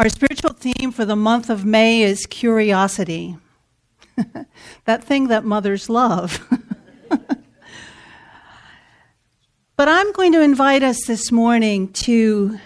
Our 0.00 0.08
spiritual 0.08 0.54
theme 0.54 0.92
for 0.92 1.04
the 1.04 1.14
month 1.14 1.50
of 1.50 1.66
May 1.66 2.00
is 2.00 2.24
curiosity. 2.24 3.36
that 4.86 5.04
thing 5.04 5.28
that 5.28 5.44
mothers 5.44 5.90
love. 5.90 6.40
but 9.76 9.88
I'm 9.88 10.10
going 10.12 10.32
to 10.32 10.40
invite 10.40 10.82
us 10.82 11.04
this 11.04 11.30
morning 11.30 11.92
to 11.92 12.58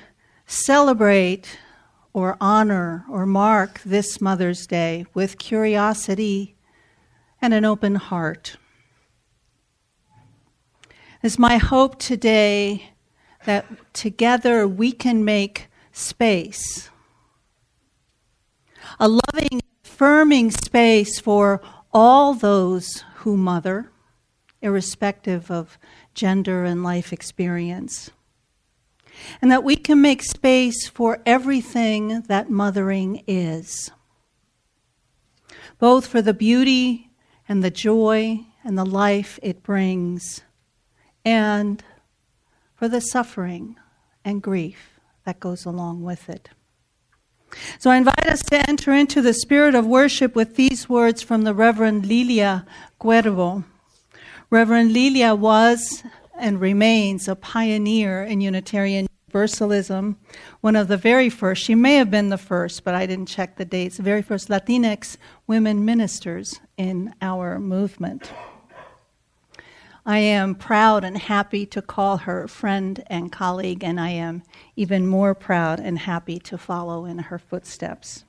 celebrate 0.46 1.58
or 2.12 2.36
honor 2.40 3.04
or 3.10 3.26
mark 3.26 3.80
this 3.84 4.20
Mother's 4.20 4.64
Day 4.64 5.04
with 5.12 5.36
curiosity 5.36 6.54
and 7.42 7.52
an 7.52 7.64
open 7.64 7.96
heart. 7.96 8.58
It's 11.20 11.36
my 11.36 11.56
hope 11.56 11.98
today 11.98 12.92
that 13.44 13.66
together 13.92 14.68
we 14.68 14.92
can 14.92 15.24
make 15.24 15.66
space, 15.90 16.90
a 18.98 19.08
loving, 19.08 19.60
affirming 19.84 20.50
space 20.50 21.20
for 21.20 21.60
all 21.92 22.34
those 22.34 23.04
who 23.16 23.36
mother, 23.36 23.90
irrespective 24.60 25.50
of 25.50 25.78
gender 26.14 26.64
and 26.64 26.82
life 26.82 27.12
experience. 27.12 28.10
And 29.40 29.50
that 29.50 29.64
we 29.64 29.76
can 29.76 30.00
make 30.02 30.22
space 30.22 30.88
for 30.88 31.20
everything 31.24 32.22
that 32.22 32.50
mothering 32.50 33.22
is, 33.26 33.90
both 35.78 36.06
for 36.06 36.20
the 36.20 36.34
beauty 36.34 37.10
and 37.48 37.62
the 37.62 37.70
joy 37.70 38.40
and 38.64 38.76
the 38.76 38.86
life 38.86 39.38
it 39.42 39.62
brings, 39.62 40.42
and 41.24 41.84
for 42.74 42.88
the 42.88 43.00
suffering 43.00 43.76
and 44.24 44.42
grief 44.42 44.98
that 45.24 45.40
goes 45.40 45.64
along 45.64 46.02
with 46.02 46.28
it. 46.28 46.50
So 47.78 47.90
I 47.90 47.96
invite 47.96 48.26
us 48.26 48.42
to 48.44 48.68
enter 48.68 48.92
into 48.92 49.22
the 49.22 49.34
spirit 49.34 49.74
of 49.74 49.86
worship 49.86 50.34
with 50.34 50.56
these 50.56 50.88
words 50.88 51.22
from 51.22 51.42
the 51.42 51.54
Reverend 51.54 52.06
Lilia 52.06 52.66
Cuervo. 53.00 53.64
Reverend 54.50 54.92
Lilia 54.92 55.34
was 55.34 56.02
and 56.38 56.60
remains 56.60 57.28
a 57.28 57.36
pioneer 57.36 58.22
in 58.22 58.40
Unitarian 58.40 59.06
Universalism, 59.34 60.16
one 60.60 60.76
of 60.76 60.86
the 60.86 60.96
very 60.96 61.28
first, 61.28 61.64
she 61.64 61.74
may 61.74 61.96
have 61.96 62.08
been 62.08 62.28
the 62.28 62.38
first, 62.38 62.84
but 62.84 62.94
I 62.94 63.04
didn't 63.04 63.26
check 63.26 63.56
the 63.56 63.64
dates, 63.64 63.96
the 63.96 64.02
very 64.04 64.22
first 64.22 64.48
Latinx 64.48 65.16
women 65.48 65.84
ministers 65.84 66.60
in 66.76 67.12
our 67.20 67.58
movement. 67.58 68.32
I 70.06 70.18
am 70.18 70.54
proud 70.54 71.02
and 71.02 71.16
happy 71.16 71.64
to 71.66 71.80
call 71.80 72.18
her 72.18 72.46
friend 72.46 73.02
and 73.06 73.32
colleague, 73.32 73.82
and 73.82 73.98
I 73.98 74.10
am 74.10 74.42
even 74.76 75.06
more 75.06 75.34
proud 75.34 75.80
and 75.80 75.98
happy 75.98 76.38
to 76.40 76.58
follow 76.58 77.06
in 77.06 77.18
her 77.18 77.38
footsteps. 77.38 78.24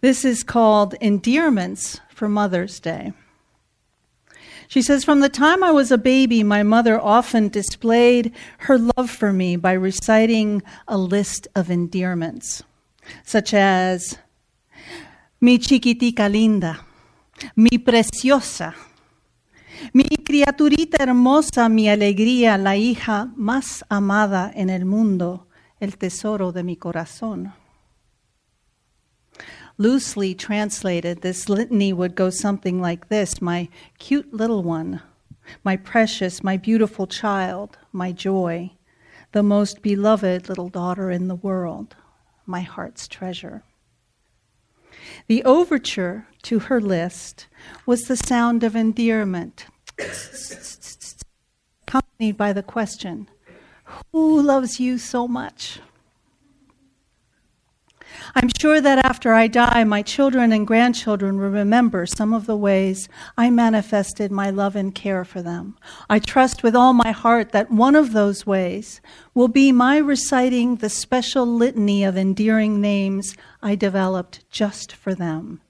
This 0.00 0.24
is 0.24 0.42
called 0.42 0.94
Endearments 0.94 2.00
for 2.10 2.28
Mother's 2.28 2.80
Day. 2.80 3.12
She 4.66 4.82
says, 4.82 5.04
From 5.04 5.20
the 5.20 5.28
time 5.28 5.62
I 5.62 5.70
was 5.70 5.92
a 5.92 5.98
baby, 5.98 6.42
my 6.42 6.64
mother 6.64 7.00
often 7.00 7.48
displayed 7.48 8.32
her 8.58 8.76
love 8.76 9.08
for 9.08 9.32
me 9.32 9.54
by 9.54 9.72
reciting 9.72 10.64
a 10.88 10.98
list 10.98 11.46
of 11.54 11.70
endearments, 11.70 12.64
such 13.22 13.54
as, 13.54 14.18
Mi 15.40 15.58
chiquitica 15.58 16.28
linda, 16.28 16.80
mi 17.54 17.78
preciosa, 17.78 18.74
Mi 19.92 20.04
criaturita 20.26 21.04
hermosa, 21.04 21.68
mi 21.68 21.88
alegría, 21.88 22.58
la 22.58 22.76
hija 22.76 23.30
más 23.36 23.84
amada 23.88 24.50
en 24.56 24.70
el 24.70 24.84
mundo, 24.84 25.46
el 25.78 25.96
tesoro 25.98 26.50
de 26.50 26.64
mi 26.64 26.76
corazón. 26.76 27.54
Loosely 29.78 30.34
translated, 30.34 31.20
this 31.20 31.48
litany 31.48 31.92
would 31.92 32.16
go 32.16 32.30
something 32.30 32.82
like 32.82 33.08
this 33.08 33.40
My 33.40 33.68
cute 33.98 34.34
little 34.34 34.64
one, 34.64 35.00
my 35.62 35.76
precious, 35.76 36.42
my 36.42 36.56
beautiful 36.56 37.06
child, 37.06 37.78
my 37.92 38.10
joy, 38.10 38.72
the 39.30 39.44
most 39.44 39.80
beloved 39.80 40.48
little 40.48 40.68
daughter 40.68 41.08
in 41.08 41.28
the 41.28 41.36
world, 41.36 41.94
my 42.46 42.62
heart's 42.62 43.06
treasure. 43.06 43.62
The 45.28 45.44
overture 45.44 46.26
to 46.42 46.58
her 46.58 46.80
list 46.80 47.46
was 47.86 48.02
the 48.02 48.16
sound 48.16 48.64
of 48.64 48.74
endearment, 48.74 49.66
accompanied 51.82 52.36
by 52.36 52.52
the 52.52 52.62
question, 52.62 53.28
Who 54.12 54.40
loves 54.40 54.80
you 54.80 54.98
so 54.98 55.26
much? 55.28 55.80
I'm 58.34 58.50
sure 58.60 58.80
that 58.80 59.04
after 59.04 59.34
I 59.34 59.46
die, 59.46 59.84
my 59.84 60.02
children 60.02 60.52
and 60.52 60.66
grandchildren 60.66 61.38
will 61.38 61.48
remember 61.48 62.06
some 62.06 62.32
of 62.32 62.46
the 62.46 62.56
ways 62.56 63.08
I 63.36 63.50
manifested 63.50 64.30
my 64.30 64.50
love 64.50 64.76
and 64.76 64.94
care 64.94 65.24
for 65.24 65.42
them. 65.42 65.76
I 66.08 66.18
trust 66.18 66.62
with 66.62 66.74
all 66.74 66.92
my 66.92 67.12
heart 67.12 67.52
that 67.52 67.70
one 67.70 67.94
of 67.94 68.12
those 68.12 68.46
ways 68.46 69.00
will 69.34 69.48
be 69.48 69.72
my 69.72 69.98
reciting 69.98 70.76
the 70.76 70.90
special 70.90 71.46
litany 71.46 72.04
of 72.04 72.16
endearing 72.16 72.80
names 72.80 73.36
I 73.62 73.74
developed 73.74 74.44
just 74.50 74.92
for 74.92 75.14
them, 75.14 75.60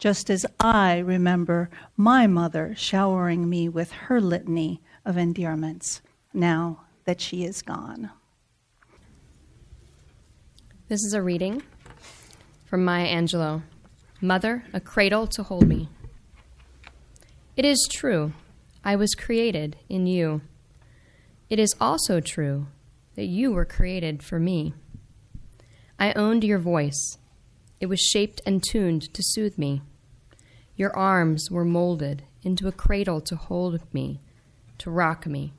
just 0.00 0.30
as 0.30 0.46
I 0.58 0.98
remember 0.98 1.68
my 1.94 2.26
mother 2.26 2.74
showering 2.74 3.48
me 3.48 3.68
with 3.68 3.92
her 3.92 4.18
litany 4.18 4.80
of 5.04 5.18
endearments 5.18 6.00
now 6.32 6.80
that 7.04 7.20
she 7.20 7.44
is 7.44 7.60
gone. 7.60 8.10
This 10.88 11.04
is 11.04 11.12
a 11.12 11.22
reading 11.22 11.62
from 12.64 12.84
Maya 12.84 13.06
Angelou 13.14 13.62
Mother, 14.22 14.64
a 14.72 14.80
cradle 14.80 15.26
to 15.28 15.42
hold 15.42 15.68
me. 15.68 15.90
It 17.56 17.66
is 17.66 17.86
true, 17.92 18.32
I 18.82 18.96
was 18.96 19.14
created 19.14 19.76
in 19.90 20.06
you. 20.06 20.40
It 21.50 21.58
is 21.58 21.74
also 21.78 22.20
true 22.20 22.68
that 23.16 23.26
you 23.26 23.52
were 23.52 23.66
created 23.66 24.22
for 24.22 24.38
me. 24.38 24.72
I 25.98 26.14
owned 26.14 26.42
your 26.42 26.58
voice. 26.58 27.18
It 27.80 27.86
was 27.86 28.00
shaped 28.00 28.40
and 28.46 28.62
tuned 28.62 29.12
to 29.12 29.22
soothe 29.22 29.58
me. 29.58 29.82
Your 30.80 30.96
arms 30.96 31.50
were 31.50 31.66
molded 31.66 32.22
into 32.42 32.66
a 32.66 32.72
cradle 32.72 33.20
to 33.20 33.36
hold 33.36 33.82
me, 33.92 34.22
to 34.78 34.90
rock 34.90 35.26
me. 35.26 35.52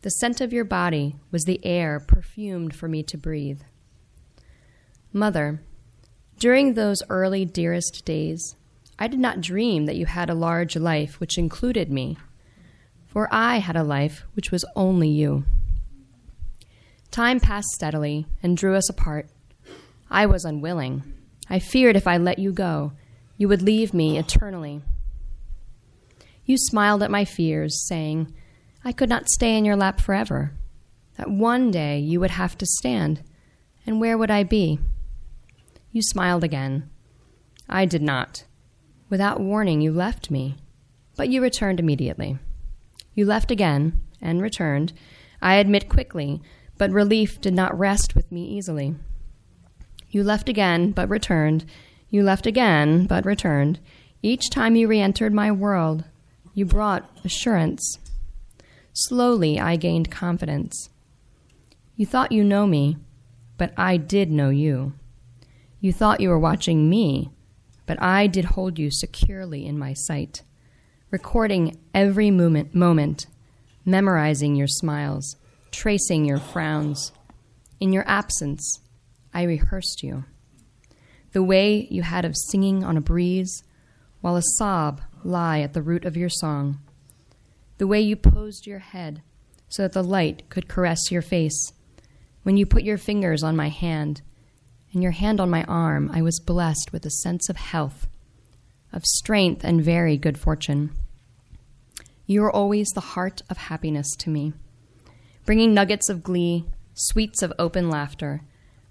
The 0.00 0.08
scent 0.08 0.40
of 0.40 0.54
your 0.54 0.64
body 0.64 1.16
was 1.30 1.44
the 1.44 1.62
air 1.62 2.00
perfumed 2.00 2.74
for 2.74 2.88
me 2.88 3.02
to 3.02 3.18
breathe. 3.18 3.60
Mother, 5.12 5.60
during 6.38 6.72
those 6.72 7.02
early 7.10 7.44
dearest 7.44 8.06
days, 8.06 8.56
I 8.98 9.06
did 9.06 9.18
not 9.18 9.42
dream 9.42 9.84
that 9.84 9.96
you 9.96 10.06
had 10.06 10.30
a 10.30 10.34
large 10.34 10.76
life 10.76 11.20
which 11.20 11.36
included 11.36 11.92
me, 11.92 12.16
for 13.06 13.28
I 13.30 13.58
had 13.58 13.76
a 13.76 13.84
life 13.84 14.24
which 14.32 14.50
was 14.50 14.64
only 14.74 15.10
you. 15.10 15.44
Time 17.10 17.38
passed 17.38 17.68
steadily 17.68 18.24
and 18.42 18.56
drew 18.56 18.76
us 18.76 18.88
apart. 18.88 19.28
I 20.08 20.24
was 20.24 20.46
unwilling. 20.46 21.02
I 21.50 21.58
feared 21.58 21.96
if 21.96 22.06
I 22.06 22.16
let 22.16 22.38
you 22.38 22.50
go, 22.50 22.92
you 23.36 23.48
would 23.48 23.62
leave 23.62 23.92
me 23.92 24.18
eternally. 24.18 24.80
You 26.44 26.56
smiled 26.58 27.02
at 27.02 27.10
my 27.10 27.24
fears, 27.24 27.86
saying, 27.86 28.32
I 28.84 28.92
could 28.92 29.08
not 29.08 29.28
stay 29.28 29.56
in 29.56 29.64
your 29.64 29.76
lap 29.76 30.00
forever, 30.00 30.52
that 31.16 31.30
one 31.30 31.70
day 31.70 31.98
you 31.98 32.20
would 32.20 32.30
have 32.30 32.56
to 32.58 32.66
stand, 32.66 33.22
and 33.84 34.00
where 34.00 34.16
would 34.16 34.30
I 34.30 34.44
be? 34.44 34.78
You 35.90 36.02
smiled 36.02 36.44
again. 36.44 36.88
I 37.68 37.84
did 37.84 38.02
not. 38.02 38.44
Without 39.08 39.40
warning, 39.40 39.80
you 39.80 39.92
left 39.92 40.30
me, 40.30 40.56
but 41.16 41.28
you 41.28 41.40
returned 41.42 41.80
immediately. 41.80 42.38
You 43.14 43.24
left 43.24 43.50
again 43.50 44.00
and 44.20 44.42
returned, 44.42 44.92
I 45.40 45.56
admit 45.56 45.88
quickly, 45.88 46.40
but 46.78 46.90
relief 46.90 47.40
did 47.40 47.54
not 47.54 47.78
rest 47.78 48.14
with 48.14 48.30
me 48.30 48.44
easily. 48.44 48.94
You 50.10 50.22
left 50.22 50.48
again, 50.48 50.92
but 50.92 51.08
returned. 51.08 51.64
You 52.10 52.22
left 52.22 52.46
again, 52.46 53.06
but 53.06 53.24
returned. 53.24 53.78
Each 54.22 54.50
time 54.50 54.76
you 54.76 54.88
re 54.88 55.00
entered 55.00 55.32
my 55.32 55.52
world, 55.52 56.04
you 56.54 56.64
brought 56.64 57.10
assurance. 57.24 57.98
Slowly, 58.92 59.60
I 59.60 59.76
gained 59.76 60.10
confidence. 60.10 60.88
You 61.96 62.06
thought 62.06 62.32
you 62.32 62.42
know 62.42 62.66
me, 62.66 62.96
but 63.58 63.72
I 63.76 63.96
did 63.96 64.30
know 64.30 64.50
you. 64.50 64.94
You 65.80 65.92
thought 65.92 66.20
you 66.20 66.28
were 66.28 66.38
watching 66.38 66.88
me, 66.88 67.30
but 67.84 68.00
I 68.02 68.26
did 68.26 68.46
hold 68.46 68.78
you 68.78 68.90
securely 68.90 69.66
in 69.66 69.78
my 69.78 69.92
sight, 69.92 70.42
recording 71.10 71.78
every 71.94 72.30
moment, 72.30 72.74
moment 72.74 73.26
memorizing 73.86 74.56
your 74.56 74.66
smiles, 74.66 75.36
tracing 75.70 76.24
your 76.24 76.38
frowns. 76.38 77.12
In 77.78 77.92
your 77.92 78.06
absence, 78.06 78.80
I 79.32 79.44
rehearsed 79.44 80.02
you. 80.02 80.24
The 81.36 81.42
way 81.42 81.86
you 81.90 82.00
had 82.00 82.24
of 82.24 82.34
singing 82.34 82.82
on 82.82 82.96
a 82.96 83.02
breeze, 83.02 83.62
while 84.22 84.36
a 84.36 84.42
sob 84.56 85.02
lie 85.22 85.60
at 85.60 85.74
the 85.74 85.82
root 85.82 86.06
of 86.06 86.16
your 86.16 86.30
song. 86.30 86.78
The 87.76 87.86
way 87.86 88.00
you 88.00 88.16
posed 88.16 88.66
your 88.66 88.78
head 88.78 89.20
so 89.68 89.82
that 89.82 89.92
the 89.92 90.02
light 90.02 90.48
could 90.48 90.66
caress 90.66 91.10
your 91.10 91.20
face. 91.20 91.74
When 92.42 92.56
you 92.56 92.64
put 92.64 92.84
your 92.84 92.96
fingers 92.96 93.42
on 93.42 93.54
my 93.54 93.68
hand 93.68 94.22
and 94.94 95.02
your 95.02 95.12
hand 95.12 95.38
on 95.38 95.50
my 95.50 95.62
arm, 95.64 96.10
I 96.10 96.22
was 96.22 96.40
blessed 96.40 96.90
with 96.90 97.04
a 97.04 97.10
sense 97.10 97.50
of 97.50 97.56
health, 97.58 98.08
of 98.90 99.04
strength, 99.04 99.62
and 99.62 99.84
very 99.84 100.16
good 100.16 100.38
fortune. 100.38 100.92
You 102.24 102.44
are 102.44 102.50
always 102.50 102.88
the 102.94 103.12
heart 103.12 103.42
of 103.50 103.58
happiness 103.58 104.16
to 104.20 104.30
me, 104.30 104.54
bringing 105.44 105.74
nuggets 105.74 106.08
of 106.08 106.22
glee, 106.22 106.64
sweets 106.94 107.42
of 107.42 107.52
open 107.58 107.90
laughter. 107.90 108.40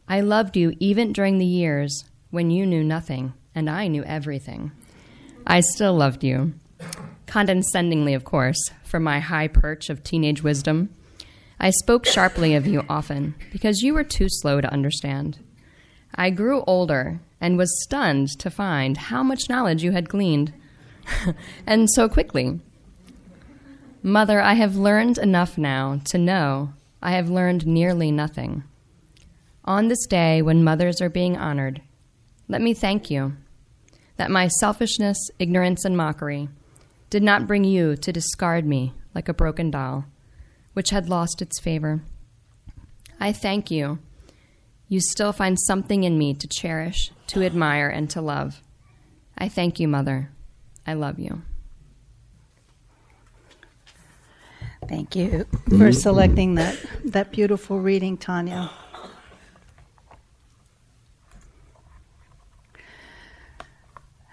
I 0.07 0.21
loved 0.21 0.55
you 0.55 0.75
even 0.79 1.11
during 1.11 1.39
the 1.39 1.45
years 1.47 2.03
when 2.31 2.49
you 2.49 2.65
knew 2.65 2.83
nothing 2.83 3.33
and 3.53 3.69
I 3.69 3.87
knew 3.87 4.03
everything. 4.03 4.71
I 5.47 5.61
still 5.61 5.95
loved 5.95 6.23
you. 6.23 6.53
Condescendingly, 7.27 8.13
of 8.13 8.23
course, 8.23 8.71
from 8.83 9.03
my 9.03 9.19
high 9.19 9.47
perch 9.47 9.89
of 9.89 10.03
teenage 10.03 10.43
wisdom. 10.43 10.89
I 11.59 11.69
spoke 11.69 12.05
sharply 12.05 12.55
of 12.55 12.67
you 12.67 12.83
often 12.89 13.35
because 13.51 13.81
you 13.81 13.93
were 13.93 14.03
too 14.03 14.27
slow 14.29 14.61
to 14.61 14.71
understand. 14.71 15.39
I 16.13 16.29
grew 16.29 16.63
older 16.65 17.19
and 17.39 17.57
was 17.57 17.83
stunned 17.83 18.29
to 18.39 18.49
find 18.49 18.97
how 18.97 19.23
much 19.23 19.49
knowledge 19.49 19.83
you 19.83 19.91
had 19.91 20.09
gleaned, 20.09 20.53
and 21.67 21.89
so 21.89 22.09
quickly. 22.09 22.59
Mother, 24.01 24.41
I 24.41 24.53
have 24.53 24.75
learned 24.75 25.17
enough 25.17 25.57
now 25.57 25.99
to 26.05 26.17
know 26.17 26.73
I 27.01 27.11
have 27.11 27.29
learned 27.29 27.65
nearly 27.65 28.11
nothing. 28.11 28.63
On 29.63 29.87
this 29.87 30.05
day 30.05 30.41
when 30.41 30.63
mothers 30.63 31.01
are 31.01 31.09
being 31.09 31.37
honored, 31.37 31.81
let 32.47 32.61
me 32.61 32.73
thank 32.73 33.09
you 33.09 33.35
that 34.17 34.31
my 34.31 34.47
selfishness, 34.47 35.17
ignorance, 35.39 35.83
and 35.83 35.97
mockery 35.97 36.49
did 37.09 37.23
not 37.23 37.47
bring 37.47 37.63
you 37.63 37.95
to 37.95 38.11
discard 38.11 38.65
me 38.65 38.93
like 39.13 39.27
a 39.27 39.33
broken 39.33 39.71
doll, 39.71 40.05
which 40.73 40.89
had 40.89 41.09
lost 41.09 41.41
its 41.41 41.59
favor. 41.59 42.01
I 43.19 43.31
thank 43.31 43.71
you. 43.71 43.99
You 44.87 44.99
still 44.99 45.33
find 45.33 45.57
something 45.59 46.03
in 46.03 46.17
me 46.17 46.33
to 46.35 46.47
cherish, 46.47 47.11
to 47.27 47.43
admire, 47.43 47.89
and 47.89 48.09
to 48.11 48.21
love. 48.21 48.61
I 49.37 49.49
thank 49.49 49.79
you, 49.79 49.87
Mother. 49.87 50.29
I 50.85 50.93
love 50.93 51.19
you. 51.19 51.41
Thank 54.87 55.15
you 55.15 55.45
for 55.77 55.91
selecting 55.91 56.55
that, 56.55 56.77
that 57.05 57.31
beautiful 57.31 57.79
reading, 57.79 58.17
Tanya. 58.17 58.69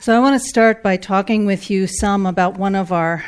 So, 0.02 0.16
I 0.16 0.18
want 0.18 0.34
to 0.34 0.48
start 0.48 0.82
by 0.82 0.96
talking 0.96 1.46
with 1.46 1.70
you 1.70 1.86
some 1.86 2.26
about 2.26 2.58
one 2.58 2.74
of 2.74 2.90
our 2.90 3.24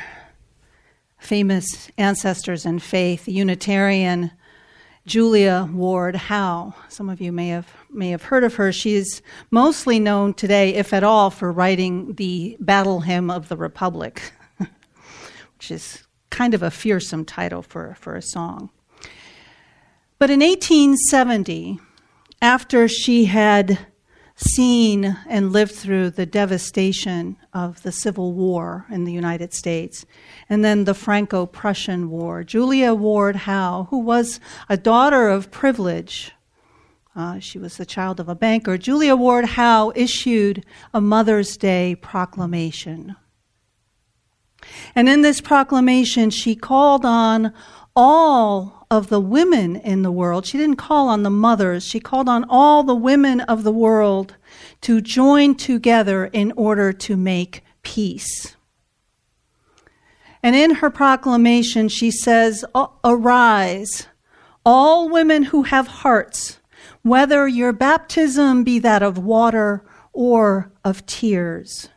famous 1.18 1.88
ancestors 1.96 2.66
in 2.66 2.80
faith, 2.80 3.28
Unitarian 3.28 4.32
Julia 5.06 5.70
Ward 5.72 6.16
Howe. 6.16 6.74
Some 6.88 7.08
of 7.08 7.20
you 7.20 7.30
may 7.30 7.50
have 7.50 7.72
may 7.90 8.10
have 8.10 8.24
heard 8.24 8.42
of 8.42 8.56
her. 8.56 8.72
She 8.72 8.94
is 8.94 9.22
mostly 9.52 10.00
known 10.00 10.34
today, 10.34 10.74
if 10.74 10.92
at 10.92 11.04
all, 11.04 11.30
for 11.30 11.52
writing 11.52 12.14
the 12.14 12.56
Battle 12.58 12.98
Hymn 12.98 13.30
of 13.30 13.48
the 13.48 13.56
Republic, 13.56 14.32
which 14.58 15.70
is 15.70 16.02
kind 16.30 16.54
of 16.54 16.62
a 16.64 16.72
fearsome 16.72 17.24
title 17.24 17.62
for, 17.62 17.94
for 18.00 18.16
a 18.16 18.20
song. 18.20 18.70
But 20.18 20.28
in 20.28 20.40
1870, 20.40 21.78
after 22.42 22.88
she 22.88 23.26
had 23.26 23.78
seen 24.36 25.16
and 25.28 25.52
lived 25.52 25.72
through 25.72 26.10
the 26.10 26.26
devastation 26.26 27.36
of 27.52 27.82
the 27.82 27.92
Civil 27.92 28.32
War 28.32 28.86
in 28.90 29.04
the 29.04 29.12
United 29.12 29.54
States, 29.54 30.04
and 30.48 30.64
then 30.64 30.84
the 30.84 30.94
Franco 30.94 31.46
Prussian 31.46 32.10
War. 32.10 32.42
Julia 32.42 32.94
Ward 32.94 33.36
Howe, 33.36 33.86
who 33.90 33.98
was 33.98 34.40
a 34.69 34.76
daughter 34.76 35.28
of 35.28 35.50
privilege, 35.50 36.32
uh, 37.16 37.38
she 37.38 37.58
was 37.58 37.76
the 37.76 37.86
child 37.86 38.19
of 38.19 38.28
a 38.28 38.34
banker. 38.34 38.76
Julia 38.76 39.14
Ward 39.14 39.44
Howe 39.44 39.92
issued 39.94 40.64
a 40.92 41.00
Mother's 41.00 41.56
Day 41.56 41.94
proclamation. 41.94 43.14
And 44.96 45.08
in 45.08 45.22
this 45.22 45.40
proclamation, 45.40 46.31
she 46.31 46.56
called 46.56 47.04
on 47.04 47.52
all 47.94 48.83
of 48.94 49.08
the 49.08 49.20
women 49.20 49.75
in 49.75 50.02
the 50.02 50.12
world. 50.12 50.46
She 50.46 50.56
didn't 50.56 50.76
call 50.76 51.08
on 51.08 51.25
the 51.25 51.31
mothers, 51.31 51.85
she 51.85 51.99
called 51.99 52.29
on 52.29 52.44
all 52.49 52.85
the 52.85 52.94
women 52.94 53.41
of 53.41 53.64
the 53.64 53.73
world 53.73 54.37
to 54.82 55.00
join 55.00 55.56
together 55.56 56.26
in 56.26 56.52
order 56.52 56.93
to 56.93 57.17
make 57.17 57.64
peace. 57.82 58.55
And 60.44 60.55
in 60.55 60.76
her 60.76 60.91
proclamation, 60.91 61.88
she 61.88 62.12
says, 62.12 62.64
Arise, 63.02 64.06
all 64.64 65.08
women 65.08 65.43
who 65.43 65.64
have 65.64 65.88
hearts, 65.88 66.61
whether 67.02 67.49
your 67.49 67.73
baptism 67.73 68.62
be 68.62 68.79
that 68.79 69.02
of 69.02 69.19
water 69.19 69.85
or 70.12 70.70
of 70.85 71.05
tears. 71.06 71.88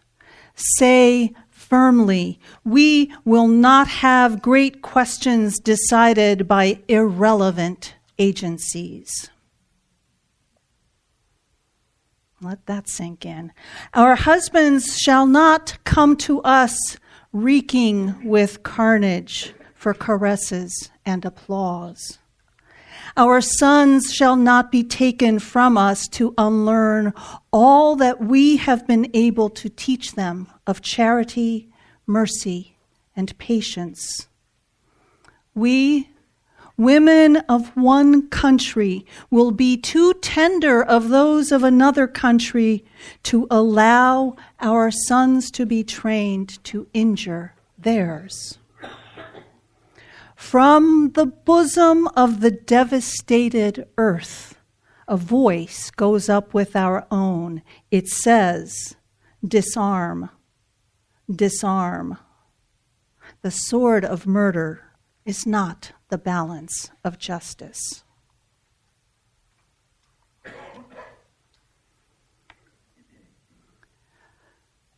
Say 0.55 1.35
firmly, 1.69 2.39
we 2.63 3.11
will 3.25 3.47
not 3.47 3.87
have 3.87 4.41
great 4.41 4.81
questions 4.81 5.59
decided 5.59 6.47
by 6.47 6.79
irrelevant 6.87 7.95
agencies. 8.17 9.29
Let 12.41 12.65
that 12.67 12.87
sink 12.87 13.25
in. 13.25 13.51
Our 13.93 14.15
husbands 14.15 14.97
shall 14.97 15.25
not 15.25 15.77
come 15.83 16.15
to 16.17 16.41
us 16.41 16.77
reeking 17.33 18.23
with 18.23 18.63
carnage 18.63 19.53
for 19.73 19.93
caresses 19.93 20.91
and 21.05 21.25
applause. 21.25 22.19
Our 23.15 23.41
sons 23.41 24.13
shall 24.13 24.35
not 24.35 24.71
be 24.71 24.83
taken 24.83 25.39
from 25.39 25.77
us 25.77 26.07
to 26.09 26.33
unlearn 26.37 27.13
all 27.51 27.95
that 27.95 28.19
we 28.19 28.57
have 28.57 28.85
been 28.85 29.09
able 29.13 29.49
to 29.51 29.69
teach 29.69 30.13
them 30.13 30.47
of 30.65 30.81
charity, 30.81 31.69
mercy, 32.05 32.75
and 33.15 33.37
patience. 33.37 34.27
We, 35.55 36.09
women 36.77 37.37
of 37.49 37.75
one 37.75 38.27
country, 38.29 39.05
will 39.31 39.51
be 39.51 39.77
too 39.77 40.13
tender 40.15 40.83
of 40.83 41.09
those 41.09 41.51
of 41.51 41.63
another 41.63 42.07
country 42.07 42.85
to 43.23 43.47
allow 43.49 44.35
our 44.59 44.91
sons 44.91 45.49
to 45.51 45.65
be 45.65 45.83
trained 45.83 46.63
to 46.65 46.87
injure 46.93 47.55
theirs. 47.77 48.57
From 50.37 51.13
the 51.13 51.25
bosom 51.25 52.07
of 52.15 52.41
the 52.41 52.51
devastated 52.51 53.87
earth, 53.97 54.55
a 55.07 55.17
voice 55.17 55.89
goes 55.89 56.29
up 56.29 56.53
with 56.53 56.75
our 56.75 57.07
own. 57.09 57.63
It 57.89 58.07
says, 58.07 58.95
Disarm, 59.45 60.29
disarm. 61.29 62.19
The 63.41 63.49
sword 63.49 64.05
of 64.05 64.27
murder 64.27 64.83
is 65.25 65.47
not 65.47 65.93
the 66.09 66.19
balance 66.19 66.91
of 67.03 67.17
justice. 67.17 68.03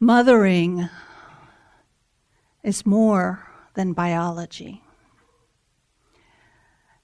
Mothering 0.02 0.90
is 2.62 2.86
more 2.86 3.48
than 3.74 3.94
biology. 3.94 4.84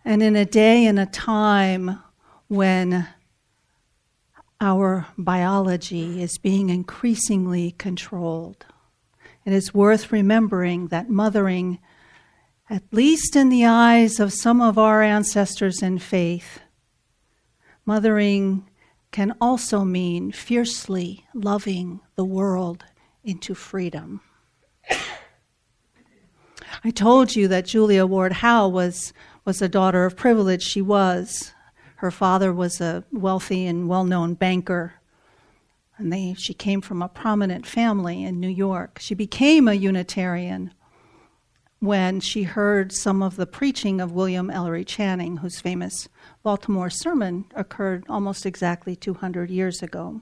And 0.08 0.22
in 0.22 0.36
a 0.36 0.46
day 0.46 0.86
and 0.86 1.00
a 1.00 1.08
time 1.08 2.00
when 2.48 3.08
our 4.62 5.08
biology 5.18 6.22
is 6.22 6.38
being 6.38 6.70
increasingly 6.70 7.72
controlled, 7.72 8.68
it 9.46 9.52
is 9.52 9.74
worth 9.74 10.12
remembering 10.12 10.90
that 10.90 11.10
mothering, 11.10 11.80
at 12.70 12.84
least 12.92 13.36
in 13.36 13.50
the 13.50 13.66
eyes 13.66 14.20
of 14.20 14.32
some 14.32 14.62
of 14.62 14.78
our 14.78 15.02
ancestors 15.02 15.82
in 15.82 15.98
faith, 15.98 16.60
mothering 17.84 18.70
can 19.12 19.36
also 19.42 19.84
mean 19.84 20.32
fiercely 20.32 21.26
loving 21.34 22.00
the 22.16 22.26
world 22.26 22.86
into 23.24 23.56
freedom. 23.56 24.22
I 26.84 26.92
told 26.92 27.36
you 27.36 27.48
that 27.48 27.66
Julia 27.66 28.06
Ward 28.06 28.34
Howe 28.34 28.68
was 28.68 29.12
was 29.46 29.62
a 29.62 29.70
daughter 29.70 30.06
of 30.06 30.18
privilege. 30.18 30.64
She 30.64 30.82
was. 30.82 31.54
Her 31.98 32.12
father 32.12 32.52
was 32.52 32.82
a 32.82 33.04
wealthy 33.12 33.66
and 33.66 33.88
well 33.88 34.04
known 34.04 34.34
banker. 34.34 34.96
And 35.98 36.12
they, 36.12 36.34
she 36.38 36.54
came 36.54 36.82
from 36.82 37.02
a 37.02 37.08
prominent 37.08 37.66
family 37.66 38.24
in 38.24 38.40
New 38.40 38.50
York. 38.50 38.98
She 39.00 39.16
became 39.16 39.68
a 39.68 39.74
Unitarian 39.74 40.74
when 41.80 42.20
she 42.20 42.44
heard 42.44 42.92
some 42.92 43.22
of 43.22 43.36
the 43.36 43.46
preaching 43.46 44.02
of 44.02 44.12
William 44.12 44.50
Ellery 44.50 44.84
Channing, 44.84 45.38
whose 45.38 45.62
famous 45.62 46.10
Baltimore 46.44 46.90
sermon 46.90 47.46
occurred 47.54 48.06
almost 48.10 48.46
exactly 48.46 48.96
200 48.96 49.50
years 49.50 49.84
ago. 49.84 50.22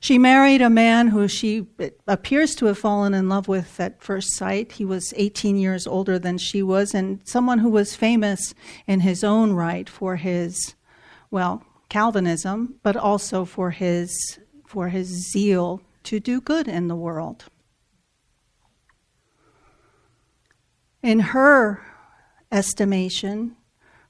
She 0.00 0.18
married 0.18 0.62
a 0.62 0.70
man 0.70 1.08
who 1.08 1.26
she 1.28 1.66
appears 2.06 2.54
to 2.56 2.66
have 2.66 2.78
fallen 2.78 3.14
in 3.14 3.28
love 3.28 3.48
with 3.48 3.80
at 3.80 4.02
first 4.02 4.34
sight. 4.34 4.72
He 4.72 4.84
was 4.84 5.14
18 5.16 5.56
years 5.56 5.86
older 5.86 6.18
than 6.18 6.38
she 6.38 6.62
was, 6.62 6.94
and 6.94 7.20
someone 7.24 7.60
who 7.60 7.70
was 7.70 7.96
famous 7.96 8.54
in 8.86 9.00
his 9.00 9.24
own 9.24 9.52
right 9.52 9.88
for 9.88 10.16
his, 10.16 10.74
well, 11.30 11.64
Calvinism, 11.88 12.74
but 12.82 12.96
also 12.96 13.44
for 13.44 13.70
his, 13.70 14.38
for 14.66 14.88
his 14.88 15.30
zeal 15.30 15.80
to 16.04 16.20
do 16.20 16.40
good 16.40 16.68
in 16.68 16.88
the 16.88 16.96
world. 16.96 17.46
In 21.02 21.20
her 21.20 21.82
estimation, 22.50 23.56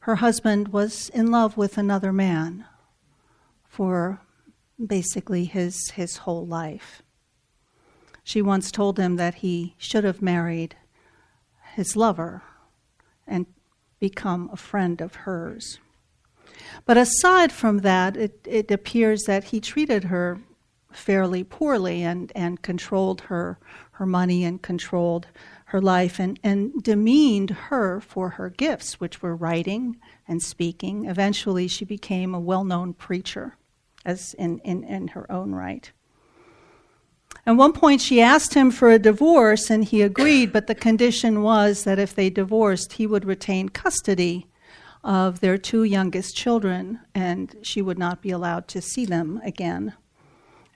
her 0.01 0.17
husband 0.17 0.69
was 0.69 1.11
in 1.11 1.31
love 1.31 1.57
with 1.57 1.79
another 1.79 2.13
man 2.13 2.65
for 3.65 4.21
basically 4.85 5.45
his, 5.45 5.91
his 5.91 6.19
whole 6.19 6.47
life. 6.47 7.03
She 8.23 8.43
once 8.43 8.71
told 8.71 8.99
him 8.99 9.17
that 9.17 9.37
he 9.37 9.75
should 9.79 10.05
have 10.05 10.21
married 10.21 10.77
his 11.75 11.97
lover 11.97 12.43
and 13.27 13.47
become 14.01 14.51
a 14.53 14.57
friend 14.57 15.01
of 15.01 15.15
hers. 15.15 15.79
But 16.85 16.97
aside 16.97 17.53
from 17.53 17.79
that, 17.79 18.17
it, 18.17 18.41
it 18.45 18.71
appears 18.71 19.23
that 19.25 19.45
he 19.45 19.61
treated 19.61 20.05
her 20.05 20.41
fairly 20.93 21.45
poorly 21.45 22.03
and, 22.03 22.33
and 22.35 22.63
controlled 22.63 23.23
her, 23.23 23.59
her 23.93 24.07
money 24.07 24.45
and 24.45 24.63
controlled 24.63 25.27
her 25.67 25.81
life 25.81 26.19
and, 26.19 26.39
and 26.43 26.83
demeaned 26.83 27.51
her 27.51 28.01
for 28.01 28.31
her 28.31 28.49
gifts, 28.49 28.99
which 29.01 29.21
were 29.21 29.37
writing 29.37 29.99
and 30.27 30.43
speaking. 30.43 31.05
Eventually, 31.05 31.69
she 31.69 31.85
became 31.85 32.35
a 32.35 32.41
well 32.41 32.65
known 32.65 32.95
preacher 32.95 33.57
as 34.07 34.33
in, 34.35 34.61
in, 34.61 34.85
in 34.85 35.09
her 35.09 35.31
own 35.31 35.53
right. 35.53 35.93
At 37.45 37.57
one 37.57 37.73
point, 37.73 38.01
she 38.01 38.21
asked 38.21 38.55
him 38.55 38.71
for 38.71 38.91
a 38.91 38.99
divorce, 38.99 39.69
and 39.69 39.85
he 39.85 40.01
agreed, 40.01 40.53
but 40.53 40.67
the 40.67 40.75
condition 40.75 41.43
was 41.43 41.85
that 41.85 41.99
if 41.99 42.15
they 42.15 42.31
divorced, 42.31 42.95
he 42.95 43.07
would 43.07 43.25
retain 43.25 43.69
custody 43.69 44.47
of 45.05 45.41
their 45.41 45.59
two 45.59 45.85
youngest 45.85 46.35
children, 46.35 47.01
and 47.15 47.55
she 47.63 47.83
would 47.83 47.99
not 47.99 48.23
be 48.23 48.31
allowed 48.31 48.67
to 48.69 48.81
see 48.81 49.05
them 49.05 49.41
again. 49.45 49.93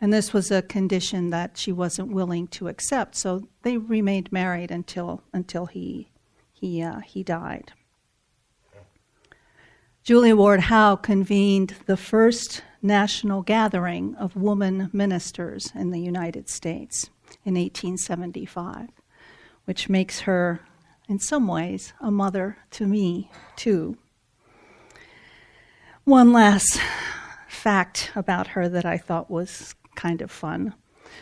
And 0.00 0.12
this 0.12 0.32
was 0.32 0.50
a 0.50 0.62
condition 0.62 1.30
that 1.30 1.58
she 1.58 1.72
wasn't 1.72 2.12
willing 2.12 2.46
to 2.48 2.68
accept, 2.68 3.16
so 3.16 3.48
they 3.62 3.76
remained 3.76 4.30
married 4.30 4.70
until, 4.70 5.22
until 5.32 5.66
he, 5.66 6.10
he, 6.52 6.82
uh, 6.82 7.00
he 7.00 7.22
died. 7.22 7.72
Julia 10.04 10.34
Ward 10.34 10.60
Howe 10.60 10.96
convened 10.96 11.74
the 11.86 11.96
first 11.96 12.62
national 12.82 13.42
gathering 13.42 14.14
of 14.16 14.36
woman 14.36 14.90
ministers 14.92 15.72
in 15.74 15.90
the 15.90 16.00
United 16.00 16.48
States 16.48 17.10
in 17.44 17.54
1875, 17.54 18.88
which 19.64 19.88
makes 19.88 20.20
her, 20.20 20.60
in 21.08 21.18
some 21.18 21.46
ways, 21.46 21.92
a 22.00 22.10
mother 22.10 22.58
to 22.70 22.86
me, 22.86 23.30
too. 23.56 23.96
One 26.04 26.32
last 26.32 26.80
fact 27.48 28.12
about 28.16 28.48
her 28.48 28.68
that 28.68 28.86
I 28.86 28.96
thought 28.96 29.30
was 29.30 29.74
kind 29.94 30.22
of 30.22 30.30
fun. 30.30 30.74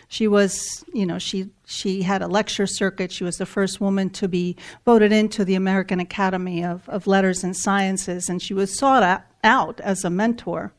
She 0.08 0.28
was, 0.28 0.84
you 0.92 1.04
know, 1.04 1.18
she 1.18 1.50
she 1.66 2.02
had 2.02 2.22
a 2.22 2.26
lecture 2.26 2.66
circuit. 2.66 3.10
She 3.10 3.24
was 3.24 3.38
the 3.38 3.46
first 3.46 3.80
woman 3.80 4.10
to 4.10 4.28
be 4.28 4.56
voted 4.84 5.12
into 5.12 5.44
the 5.44 5.54
American 5.54 5.98
Academy 5.98 6.64
of, 6.64 6.88
of 6.88 7.06
Letters 7.06 7.42
and 7.42 7.56
Sciences, 7.56 8.28
and 8.28 8.40
she 8.40 8.54
was 8.54 8.78
sought 8.78 9.24
out 9.42 9.80
as 9.80 10.04
a 10.04 10.10
mentor. 10.10 10.72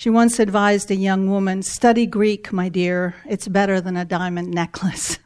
She 0.00 0.08
once 0.08 0.38
advised 0.38 0.90
a 0.90 0.94
young 0.94 1.28
woman, 1.28 1.62
Study 1.62 2.06
Greek, 2.06 2.54
my 2.54 2.70
dear. 2.70 3.16
It's 3.28 3.46
better 3.46 3.82
than 3.82 3.98
a 3.98 4.04
diamond 4.06 4.50
necklace. 4.50 5.18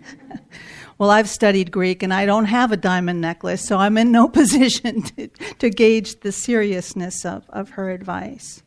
well, 0.98 1.10
I've 1.10 1.28
studied 1.28 1.72
Greek 1.72 2.00
and 2.00 2.14
I 2.14 2.24
don't 2.24 2.44
have 2.44 2.70
a 2.70 2.76
diamond 2.76 3.20
necklace, 3.20 3.66
so 3.66 3.78
I'm 3.78 3.98
in 3.98 4.12
no 4.12 4.28
position 4.40 5.02
to, 5.02 5.26
to 5.58 5.68
gauge 5.68 6.20
the 6.20 6.30
seriousness 6.30 7.24
of, 7.24 7.42
of 7.48 7.70
her 7.70 7.90
advice. 7.90 8.62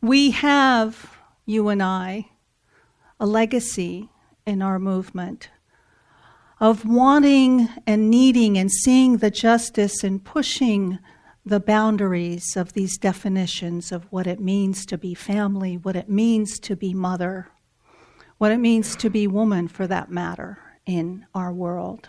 We 0.00 0.32
have, 0.32 1.18
you 1.46 1.68
and 1.68 1.84
I, 1.84 2.30
a 3.20 3.26
legacy 3.26 4.08
in 4.44 4.60
our 4.60 4.80
movement 4.80 5.50
of 6.58 6.84
wanting 6.84 7.68
and 7.86 8.10
needing 8.10 8.58
and 8.58 8.72
seeing 8.72 9.18
the 9.18 9.30
justice 9.30 10.02
and 10.02 10.24
pushing 10.24 10.98
the 11.44 11.60
boundaries 11.60 12.56
of 12.56 12.72
these 12.72 12.96
definitions 12.96 13.90
of 13.90 14.04
what 14.10 14.26
it 14.26 14.40
means 14.40 14.86
to 14.86 14.96
be 14.96 15.14
family, 15.14 15.76
what 15.76 15.96
it 15.96 16.08
means 16.08 16.58
to 16.60 16.76
be 16.76 16.94
mother, 16.94 17.48
what 18.38 18.52
it 18.52 18.58
means 18.58 18.94
to 18.96 19.10
be 19.10 19.26
woman 19.26 19.66
for 19.66 19.86
that 19.86 20.10
matter 20.10 20.58
in 20.86 21.26
our 21.34 21.52
world. 21.52 22.08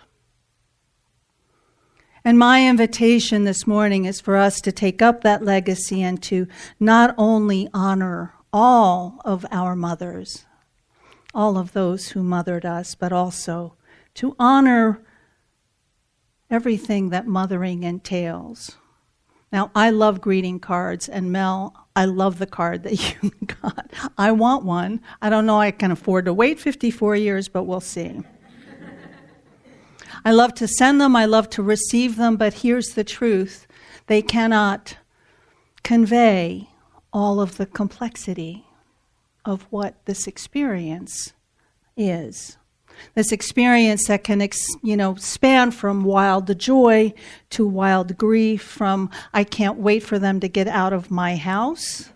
And 2.23 2.39
my 2.39 2.67
invitation 2.67 3.43
this 3.43 3.67
morning 3.67 4.05
is 4.05 4.21
for 4.21 4.37
us 4.37 4.61
to 4.61 4.71
take 4.71 5.01
up 5.01 5.21
that 5.21 5.43
legacy 5.43 6.01
and 6.01 6.21
to 6.23 6.47
not 6.79 7.13
only 7.17 7.67
honor 7.73 8.33
all 8.53 9.19
of 9.25 9.45
our 9.51 9.75
mothers, 9.75 10.45
all 11.33 11.57
of 11.57 11.73
those 11.73 12.09
who 12.09 12.23
mothered 12.23 12.65
us, 12.65 12.95
but 12.95 13.11
also 13.11 13.73
to 14.13 14.35
honor 14.39 15.01
everything 16.49 17.09
that 17.09 17.25
mothering 17.25 17.83
entails 17.83 18.77
now, 19.53 19.69
I 19.75 19.91
love 19.91 20.19
greeting 20.19 20.59
cards, 20.59 21.07
and 21.07 21.31
Mel, 21.31 21.85
I 21.95 22.05
love 22.05 22.39
the 22.39 22.47
card 22.47 22.81
that 22.83 22.93
you 23.23 23.31
got. 23.61 23.91
I 24.17 24.31
want 24.31 24.65
one. 24.65 24.99
I 25.21 25.29
don't 25.29 25.45
know 25.45 25.59
I 25.59 25.69
can 25.69 25.91
afford 25.91 26.25
to 26.25 26.33
wait 26.33 26.59
54 26.59 27.15
years, 27.15 27.47
but 27.47 27.63
we'll 27.63 27.79
see. 27.79 28.21
I 30.25 30.31
love 30.31 30.55
to 30.55 30.67
send 30.67 30.99
them, 30.99 31.15
I 31.15 31.25
love 31.25 31.49
to 31.51 31.61
receive 31.61 32.15
them, 32.15 32.35
but 32.35 32.55
here's 32.55 32.89
the 32.95 33.03
truth 33.03 33.67
they 34.07 34.21
cannot 34.21 34.97
convey 35.83 36.69
all 37.11 37.39
of 37.39 37.57
the 37.57 37.65
complexity 37.65 38.65
of 39.45 39.63
what 39.69 40.03
this 40.05 40.25
experience 40.27 41.33
is 41.95 42.57
this 43.15 43.31
experience 43.31 44.07
that 44.07 44.23
can 44.23 44.47
you 44.81 44.97
know 44.97 45.15
span 45.15 45.71
from 45.71 46.03
wild 46.03 46.57
joy 46.59 47.13
to 47.49 47.67
wild 47.67 48.17
grief 48.17 48.61
from 48.61 49.09
i 49.33 49.43
can't 49.43 49.77
wait 49.77 50.01
for 50.03 50.19
them 50.19 50.39
to 50.39 50.47
get 50.47 50.67
out 50.67 50.93
of 50.93 51.11
my 51.11 51.35
house 51.35 52.09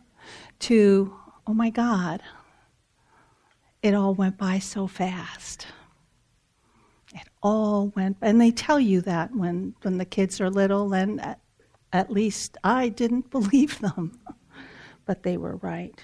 to 0.60 1.13
oh 1.46 1.53
my 1.53 1.69
god 1.69 2.22
it 3.81 3.93
all 3.93 4.13
went 4.13 4.38
by 4.38 4.60
so 4.60 4.88
fast. 4.88 5.67
It 7.13 7.27
all 7.41 7.93
went 7.96 8.17
and 8.22 8.41
they 8.41 8.51
tell 8.51 8.79
you 8.79 9.01
that 9.01 9.34
when 9.34 9.75
when 9.81 9.98
the 9.98 10.05
kids 10.05 10.41
are 10.41 10.50
little 10.50 10.93
and 10.93 11.22
at, 11.22 11.39
at 11.93 12.12
least 12.12 12.57
i 12.65 12.89
didn't 12.89 13.29
believe 13.38 13.79
them 13.79 14.19
but 15.05 15.24
they 15.24 15.38
were 15.38 15.55
right 15.57 16.03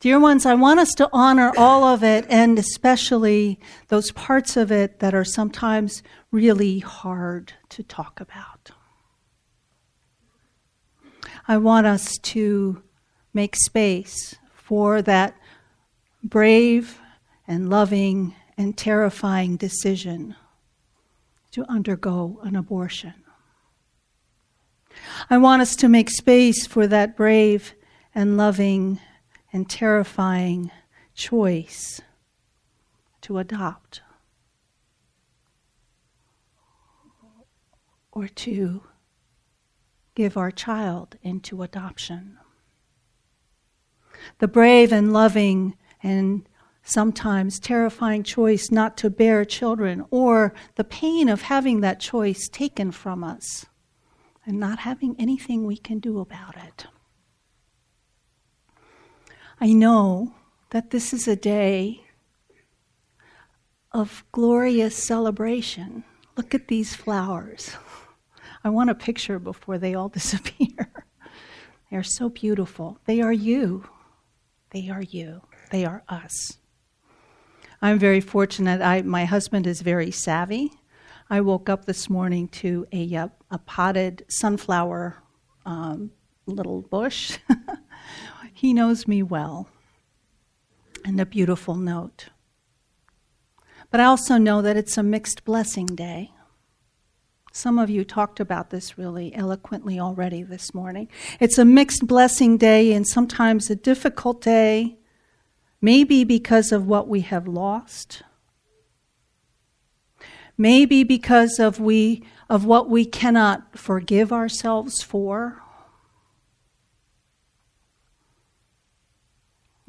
Dear 0.00 0.18
ones, 0.18 0.46
I 0.46 0.54
want 0.54 0.80
us 0.80 0.94
to 0.94 1.10
honor 1.12 1.52
all 1.58 1.84
of 1.84 2.02
it 2.02 2.24
and 2.30 2.58
especially 2.58 3.60
those 3.88 4.10
parts 4.12 4.56
of 4.56 4.72
it 4.72 5.00
that 5.00 5.14
are 5.14 5.26
sometimes 5.26 6.02
really 6.30 6.78
hard 6.78 7.52
to 7.68 7.82
talk 7.82 8.18
about. 8.18 8.70
I 11.46 11.58
want 11.58 11.86
us 11.86 12.16
to 12.16 12.82
make 13.34 13.54
space 13.56 14.36
for 14.54 15.02
that 15.02 15.36
brave 16.24 16.98
and 17.46 17.68
loving 17.68 18.34
and 18.56 18.78
terrifying 18.78 19.58
decision 19.58 20.34
to 21.50 21.70
undergo 21.70 22.40
an 22.42 22.56
abortion. 22.56 23.12
I 25.28 25.36
want 25.36 25.60
us 25.60 25.76
to 25.76 25.90
make 25.90 26.08
space 26.08 26.66
for 26.66 26.86
that 26.86 27.18
brave 27.18 27.74
and 28.14 28.38
loving 28.38 28.98
and 29.52 29.68
terrifying 29.68 30.70
choice 31.14 32.00
to 33.20 33.38
adopt 33.38 34.02
or 38.12 38.28
to 38.28 38.82
give 40.14 40.36
our 40.36 40.50
child 40.50 41.16
into 41.22 41.62
adoption. 41.62 42.38
The 44.38 44.48
brave 44.48 44.92
and 44.92 45.12
loving 45.12 45.76
and 46.02 46.48
sometimes 46.82 47.60
terrifying 47.60 48.22
choice 48.22 48.70
not 48.70 48.96
to 48.98 49.10
bear 49.10 49.44
children, 49.44 50.04
or 50.10 50.52
the 50.76 50.84
pain 50.84 51.28
of 51.28 51.42
having 51.42 51.80
that 51.80 52.00
choice 52.00 52.48
taken 52.48 52.90
from 52.90 53.22
us 53.22 53.66
and 54.44 54.58
not 54.58 54.80
having 54.80 55.14
anything 55.18 55.66
we 55.66 55.76
can 55.76 55.98
do 55.98 56.18
about 56.20 56.56
it. 56.56 56.86
I 59.62 59.74
know 59.74 60.32
that 60.70 60.88
this 60.88 61.12
is 61.12 61.28
a 61.28 61.36
day 61.36 62.00
of 63.92 64.24
glorious 64.32 64.96
celebration. 64.96 66.02
Look 66.34 66.54
at 66.54 66.68
these 66.68 66.94
flowers. 66.94 67.76
I 68.64 68.70
want 68.70 68.88
a 68.88 68.94
picture 68.94 69.38
before 69.38 69.76
they 69.76 69.94
all 69.94 70.08
disappear. 70.20 70.90
they 71.90 71.96
are 71.98 72.02
so 72.02 72.30
beautiful. 72.30 73.00
They 73.04 73.20
are 73.20 73.34
you. 73.34 73.84
They 74.70 74.88
are 74.88 75.02
you. 75.02 75.42
They 75.70 75.84
are 75.84 76.04
us. 76.08 76.56
I'm 77.82 77.98
very 77.98 78.22
fortunate. 78.22 78.80
I, 78.80 79.02
my 79.02 79.26
husband 79.26 79.66
is 79.66 79.82
very 79.82 80.10
savvy. 80.10 80.72
I 81.28 81.42
woke 81.42 81.68
up 81.68 81.84
this 81.84 82.08
morning 82.08 82.48
to 82.48 82.86
a 82.92 83.28
a 83.50 83.58
potted 83.58 84.24
sunflower 84.28 85.22
um, 85.66 86.12
little 86.46 86.80
bush. 86.80 87.38
he 88.60 88.74
knows 88.74 89.08
me 89.08 89.22
well. 89.22 89.68
And 91.02 91.18
a 91.18 91.24
beautiful 91.24 91.76
note. 91.76 92.26
But 93.90 94.00
I 94.00 94.04
also 94.04 94.36
know 94.36 94.60
that 94.60 94.76
it's 94.76 94.98
a 94.98 95.02
mixed 95.02 95.46
blessing 95.46 95.86
day. 95.86 96.32
Some 97.54 97.78
of 97.78 97.88
you 97.88 98.04
talked 98.04 98.38
about 98.38 98.68
this 98.68 98.98
really 98.98 99.34
eloquently 99.34 99.98
already 99.98 100.42
this 100.42 100.74
morning. 100.74 101.08
It's 101.40 101.56
a 101.56 101.64
mixed 101.64 102.06
blessing 102.06 102.58
day 102.58 102.92
and 102.92 103.06
sometimes 103.06 103.70
a 103.70 103.76
difficult 103.76 104.42
day, 104.42 104.98
maybe 105.80 106.22
because 106.22 106.70
of 106.70 106.86
what 106.86 107.08
we 107.08 107.22
have 107.22 107.48
lost. 107.48 108.24
Maybe 110.58 111.02
because 111.02 111.58
of 111.58 111.80
we 111.80 112.22
of 112.50 112.66
what 112.66 112.90
we 112.90 113.06
cannot 113.06 113.78
forgive 113.78 114.34
ourselves 114.34 115.02
for. 115.02 115.62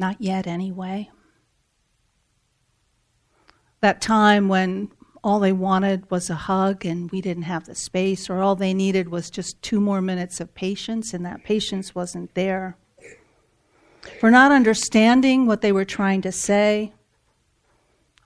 Not 0.01 0.19
yet 0.19 0.47
anyway. 0.47 1.11
That 3.81 4.01
time 4.01 4.47
when 4.47 4.89
all 5.23 5.39
they 5.39 5.51
wanted 5.51 6.09
was 6.09 6.27
a 6.27 6.33
hug 6.33 6.87
and 6.87 7.11
we 7.11 7.21
didn't 7.21 7.43
have 7.43 7.65
the 7.65 7.75
space, 7.75 8.27
or 8.27 8.41
all 8.41 8.55
they 8.55 8.73
needed 8.73 9.09
was 9.09 9.29
just 9.29 9.61
two 9.61 9.79
more 9.79 10.01
minutes 10.01 10.39
of 10.39 10.55
patience 10.55 11.13
and 11.13 11.23
that 11.27 11.43
patience 11.43 11.93
wasn't 11.93 12.33
there. 12.33 12.77
For 14.19 14.31
not 14.31 14.51
understanding 14.51 15.45
what 15.45 15.61
they 15.61 15.71
were 15.71 15.85
trying 15.85 16.23
to 16.23 16.31
say, 16.31 16.93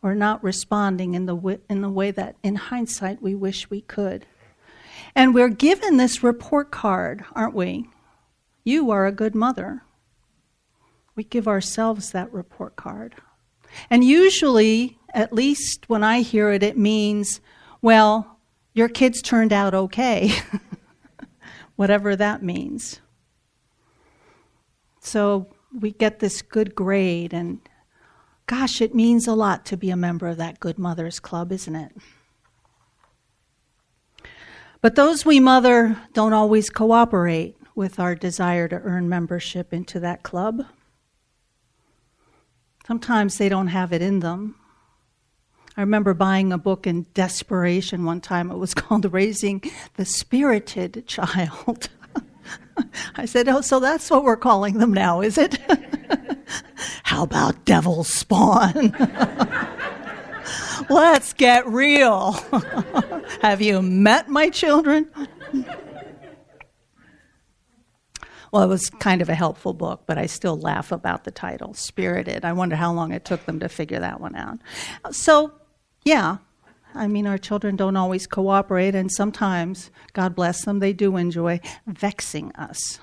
or 0.01 0.15
not 0.15 0.41
responding 0.41 1.13
in 1.13 1.25
the, 1.25 1.35
w- 1.35 1.59
in 1.69 1.81
the 1.81 1.89
way 1.89 2.09
that, 2.11 2.37
in 2.41 2.55
hindsight, 2.55 3.21
we 3.21 3.35
wish 3.35 3.69
we 3.69 3.81
could. 3.81 4.25
And 5.13 5.35
we're 5.35 5.49
given 5.49 5.97
this 5.97 6.23
report 6.23 6.71
card, 6.71 7.25
aren't 7.33 7.53
we? 7.53 7.89
You 8.63 8.91
are 8.91 9.05
a 9.05 9.11
good 9.11 9.35
mother. 9.35 9.81
We 11.15 11.23
give 11.23 11.47
ourselves 11.47 12.11
that 12.11 12.31
report 12.33 12.75
card. 12.75 13.15
And 13.89 14.03
usually, 14.03 14.99
at 15.13 15.33
least 15.33 15.85
when 15.87 16.03
I 16.03 16.21
hear 16.21 16.51
it, 16.51 16.63
it 16.63 16.77
means, 16.77 17.39
well, 17.81 18.39
your 18.73 18.89
kids 18.89 19.21
turned 19.21 19.53
out 19.53 19.73
okay, 19.73 20.31
whatever 21.75 22.15
that 22.15 22.43
means. 22.43 22.99
So 24.99 25.47
we 25.73 25.91
get 25.91 26.19
this 26.19 26.41
good 26.41 26.75
grade, 26.75 27.33
and 27.33 27.59
gosh, 28.47 28.81
it 28.81 28.95
means 28.95 29.27
a 29.27 29.33
lot 29.33 29.65
to 29.67 29.77
be 29.77 29.89
a 29.89 29.95
member 29.95 30.27
of 30.27 30.37
that 30.37 30.59
Good 30.59 30.77
Mothers 30.77 31.19
Club, 31.19 31.51
isn't 31.51 31.75
it? 31.75 31.91
But 34.81 34.95
those 34.95 35.25
we 35.25 35.39
mother 35.39 35.97
don't 36.13 36.33
always 36.33 36.69
cooperate 36.69 37.57
with 37.73 37.99
our 37.99 38.15
desire 38.15 38.67
to 38.67 38.75
earn 38.75 39.09
membership 39.09 39.73
into 39.73 39.99
that 39.99 40.23
club. 40.23 40.65
Sometimes 42.85 43.37
they 43.37 43.49
don't 43.49 43.67
have 43.67 43.91
it 43.91 44.01
in 44.01 44.19
them. 44.19 44.55
I 45.75 45.81
remember 45.81 46.13
buying 46.13 46.53
a 46.53 46.57
book 46.57 46.85
in 46.85 47.07
desperation 47.13 48.05
one 48.05 48.21
time. 48.21 48.51
It 48.51 48.57
was 48.57 48.73
called 48.75 49.11
Raising 49.11 49.63
the 49.95 50.05
Spirited 50.05 51.05
Child. 51.07 51.89
I 53.15 53.25
said, 53.25 53.49
Oh, 53.49 53.61
so 53.61 53.79
that's 53.79 54.09
what 54.09 54.23
we're 54.23 54.37
calling 54.37 54.77
them 54.77 54.93
now, 54.93 55.21
is 55.21 55.37
it? 55.37 55.57
How 57.03 57.23
about 57.23 57.65
devil 57.65 58.03
spawn? 58.03 58.95
Let's 60.89 61.33
get 61.33 61.65
real. 61.67 62.33
Have 63.41 63.61
you 63.61 63.81
met 63.81 64.29
my 64.29 64.49
children? 64.49 65.07
Well, 68.55 68.63
it 68.63 68.67
was 68.67 68.89
kind 68.89 69.21
of 69.21 69.27
a 69.27 69.35
helpful 69.35 69.73
book, 69.73 70.03
but 70.05 70.17
I 70.17 70.27
still 70.27 70.57
laugh 70.57 70.93
about 70.93 71.25
the 71.25 71.31
title, 71.31 71.73
Spirited. 71.73 72.45
I 72.45 72.53
wonder 72.53 72.77
how 72.77 72.93
long 72.93 73.11
it 73.11 73.25
took 73.25 73.45
them 73.45 73.59
to 73.59 73.67
figure 73.67 73.99
that 73.99 74.21
one 74.21 74.33
out. 74.33 74.59
So, 75.11 75.51
yeah, 76.05 76.37
I 76.93 77.07
mean, 77.09 77.27
our 77.27 77.37
children 77.37 77.75
don't 77.75 77.97
always 77.97 78.27
cooperate, 78.27 78.95
and 78.95 79.11
sometimes, 79.11 79.91
God 80.13 80.35
bless 80.35 80.63
them, 80.63 80.79
they 80.79 80.93
do 80.93 81.17
enjoy 81.17 81.59
vexing 81.85 82.53
us. 82.53 83.01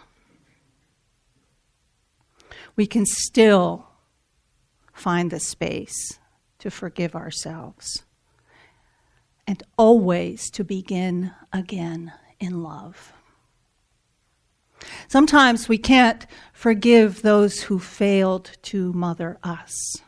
We 2.74 2.86
can 2.86 3.04
still 3.04 3.88
find 4.94 5.30
the 5.30 5.38
space 5.38 6.18
to 6.60 6.70
forgive 6.70 7.14
ourselves 7.14 8.04
and 9.46 9.62
always 9.76 10.48
to 10.52 10.64
begin 10.64 11.32
again 11.52 12.14
in 12.40 12.62
love. 12.62 13.12
Sometimes 15.12 15.68
we 15.68 15.76
can't 15.76 16.26
forgive 16.54 17.20
those 17.20 17.64
who 17.64 17.78
failed 17.78 18.52
to 18.62 18.94
mother 18.94 19.36
us. 19.42 19.98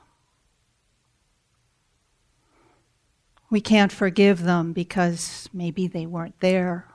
We 3.50 3.60
can't 3.60 3.92
forgive 3.92 4.44
them 4.44 4.72
because 4.72 5.50
maybe 5.52 5.86
they 5.86 6.06
weren't 6.06 6.40
there. 6.40 6.86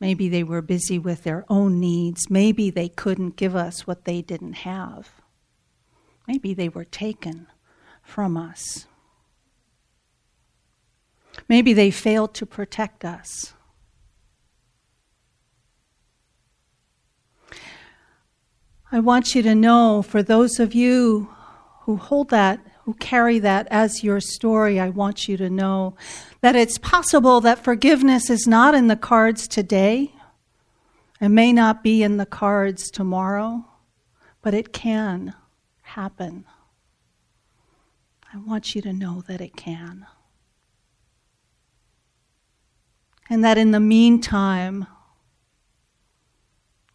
Maybe 0.00 0.30
they 0.30 0.42
were 0.42 0.62
busy 0.62 0.98
with 0.98 1.24
their 1.24 1.44
own 1.50 1.78
needs. 1.78 2.30
Maybe 2.30 2.70
they 2.70 2.88
couldn't 2.88 3.36
give 3.36 3.54
us 3.54 3.86
what 3.86 4.06
they 4.06 4.22
didn't 4.22 4.64
have. 4.64 5.10
Maybe 6.26 6.54
they 6.54 6.70
were 6.70 6.86
taken 6.86 7.48
from 8.02 8.38
us. 8.38 8.86
Maybe 11.50 11.74
they 11.74 11.90
failed 11.90 12.32
to 12.32 12.46
protect 12.46 13.04
us. 13.04 13.53
I 18.94 19.00
want 19.00 19.34
you 19.34 19.42
to 19.42 19.56
know, 19.56 20.02
for 20.02 20.22
those 20.22 20.60
of 20.60 20.72
you 20.72 21.28
who 21.80 21.96
hold 21.96 22.30
that, 22.30 22.60
who 22.84 22.94
carry 22.94 23.40
that 23.40 23.66
as 23.68 24.04
your 24.04 24.20
story, 24.20 24.78
I 24.78 24.90
want 24.90 25.26
you 25.26 25.36
to 25.36 25.50
know 25.50 25.96
that 26.42 26.54
it's 26.54 26.78
possible 26.78 27.40
that 27.40 27.58
forgiveness 27.58 28.30
is 28.30 28.46
not 28.46 28.72
in 28.72 28.86
the 28.86 28.94
cards 28.94 29.48
today 29.48 30.14
and 31.20 31.34
may 31.34 31.52
not 31.52 31.82
be 31.82 32.04
in 32.04 32.18
the 32.18 32.24
cards 32.24 32.88
tomorrow, 32.88 33.64
but 34.42 34.54
it 34.54 34.72
can 34.72 35.34
happen. 35.82 36.44
I 38.32 38.38
want 38.38 38.76
you 38.76 38.82
to 38.82 38.92
know 38.92 39.24
that 39.26 39.40
it 39.40 39.56
can. 39.56 40.06
And 43.28 43.42
that 43.42 43.58
in 43.58 43.72
the 43.72 43.80
meantime, 43.80 44.86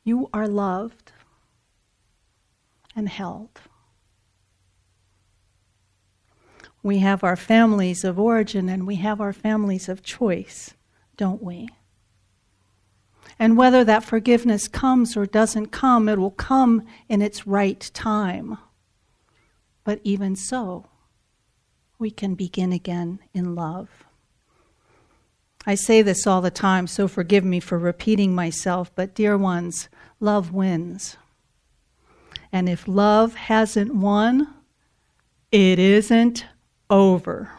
you 0.05 0.29
are 0.33 0.47
loved 0.47 1.11
and 2.99 3.09
held. 3.09 3.61
We 6.83 6.99
have 6.99 7.23
our 7.23 7.35
families 7.35 8.03
of 8.03 8.19
origin 8.19 8.69
and 8.69 8.85
we 8.85 8.95
have 8.97 9.19
our 9.19 9.33
families 9.33 9.89
of 9.89 10.03
choice, 10.03 10.75
don't 11.17 11.41
we? 11.41 11.69
And 13.39 13.57
whether 13.57 13.83
that 13.85 14.03
forgiveness 14.03 14.67
comes 14.67 15.15
or 15.15 15.25
doesn't 15.25 15.67
come, 15.67 16.09
it 16.09 16.19
will 16.19 16.31
come 16.31 16.85
in 17.07 17.21
its 17.21 17.47
right 17.47 17.79
time. 17.93 18.57
But 19.83 20.01
even 20.03 20.35
so, 20.35 20.87
we 21.97 22.11
can 22.11 22.35
begin 22.35 22.73
again 22.73 23.19
in 23.33 23.55
love. 23.55 23.89
I 25.65 25.75
say 25.75 26.01
this 26.01 26.27
all 26.27 26.41
the 26.41 26.51
time, 26.51 26.87
so 26.87 27.07
forgive 27.07 27.45
me 27.45 27.59
for 27.59 27.77
repeating 27.77 28.35
myself, 28.35 28.93
but 28.93 29.13
dear 29.13 29.37
ones, 29.37 29.87
love 30.19 30.51
wins. 30.53 31.17
And 32.51 32.67
if 32.67 32.87
love 32.87 33.35
hasn't 33.35 33.93
won, 33.93 34.53
it 35.51 35.79
isn't 35.79 36.45
over. 36.89 37.51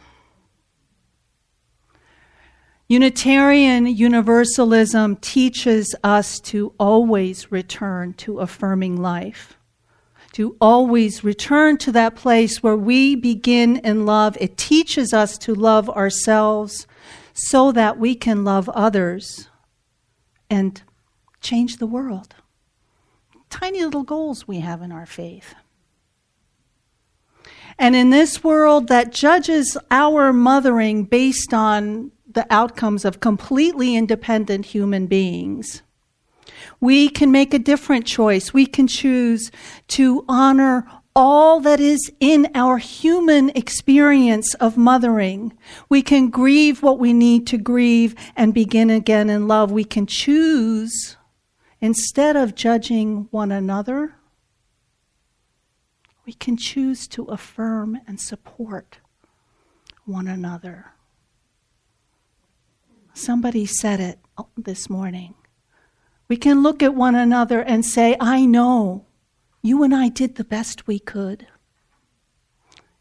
Unitarian 2.88 3.87
Universalism 3.87 5.14
teaches 5.16 5.94
us 6.03 6.40
to 6.40 6.74
always 6.76 7.53
return 7.53 8.14
to 8.14 8.40
affirming 8.40 9.00
life, 9.00 9.57
to 10.33 10.57
always 10.61 11.22
return 11.22 11.76
to 11.79 11.92
that 11.92 12.16
place 12.16 12.64
where 12.64 12.76
we 12.76 13.14
begin 13.14 13.76
in 13.76 14.07
love. 14.07 14.37
It 14.40 14.57
teaches 14.57 15.12
us 15.12 15.38
to 15.38 15.55
love 15.55 15.88
ourselves 15.88 16.88
so 17.33 17.70
that 17.70 17.96
we 17.96 18.16
can 18.16 18.42
love 18.42 18.68
others 18.70 19.48
and 20.50 20.83
change 21.40 21.76
the 21.76 21.87
world 21.87 22.35
tiny 23.51 23.85
little 23.85 24.05
goals 24.05 24.49
we 24.49 24.61
have 24.61 24.81
in 24.81 24.93
our 24.93 25.07
faith. 25.07 25.55
And 27.79 27.97
in 27.97 28.11
this 28.11 28.45
world 28.45 28.89
that 28.89 29.13
judges 29.13 29.77
our 29.91 30.33
mothering 30.33 31.05
based 31.05 31.53
on 31.55 32.13
the 32.31 32.47
outcomes 32.51 33.05
of 33.05 33.21
completely 33.21 33.97
independent 33.97 34.67
human 34.67 35.07
beings, 35.07 35.83
we 36.79 37.09
can 37.09 37.33
make 37.33 37.53
a 37.53 37.59
different 37.59 38.07
choice. 38.07 38.53
We 38.53 38.67
can 38.67 38.87
choose 38.87 39.51
to 39.89 40.25
honor 40.29 40.87
all 41.17 41.61
that 41.61 41.81
is 41.81 42.13
in 42.21 42.51
our 42.55 42.79
human 42.79 43.51
experience 43.51 44.55
of 44.55 44.77
mothering. 44.77 45.53
We 45.89 46.03
can 46.03 46.31
grieve 46.31 46.83
what 46.83 46.99
we 46.99 47.13
need 47.13 47.47
to 47.49 47.59
grieve 47.59 48.15
and 48.37 48.55
begin 48.55 48.91
again 48.91 49.29
in 49.29 49.49
love. 49.49 49.73
We 49.73 49.85
can 49.85 50.07
choose, 50.07 51.17
instead 51.81 52.37
of 52.37 52.55
judging 52.55 53.29
one 53.31 53.53
another, 53.53 54.14
we 56.27 56.33
can 56.33 56.57
choose 56.57 57.09
to 57.09 57.25
affirm 57.25 57.99
and 58.07 58.21
support 58.21 58.99
one 60.05 60.29
another. 60.29 60.93
Somebody 63.14 63.66
said 63.66 64.01
it 64.01 64.19
this 64.57 64.88
morning. 64.88 65.35
We 66.29 66.37
can 66.37 66.62
look 66.62 66.83
at 66.83 66.95
one 66.95 67.16
another 67.16 67.61
and 67.61 67.85
say, 67.85 68.16
I 68.21 68.47
know 68.47 69.07
you 69.62 69.83
and 69.83 69.95
I 69.95 70.09
did 70.09 70.37
the 70.37 70.45
best 70.45 70.87
we 70.87 70.99
could. 70.99 71.47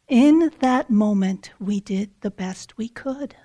In 0.07 0.51
that 0.59 0.89
moment, 0.89 1.51
we 1.59 1.79
did 1.79 2.09
the 2.21 2.31
best 2.31 2.77
we 2.77 2.89
could. 2.89 3.35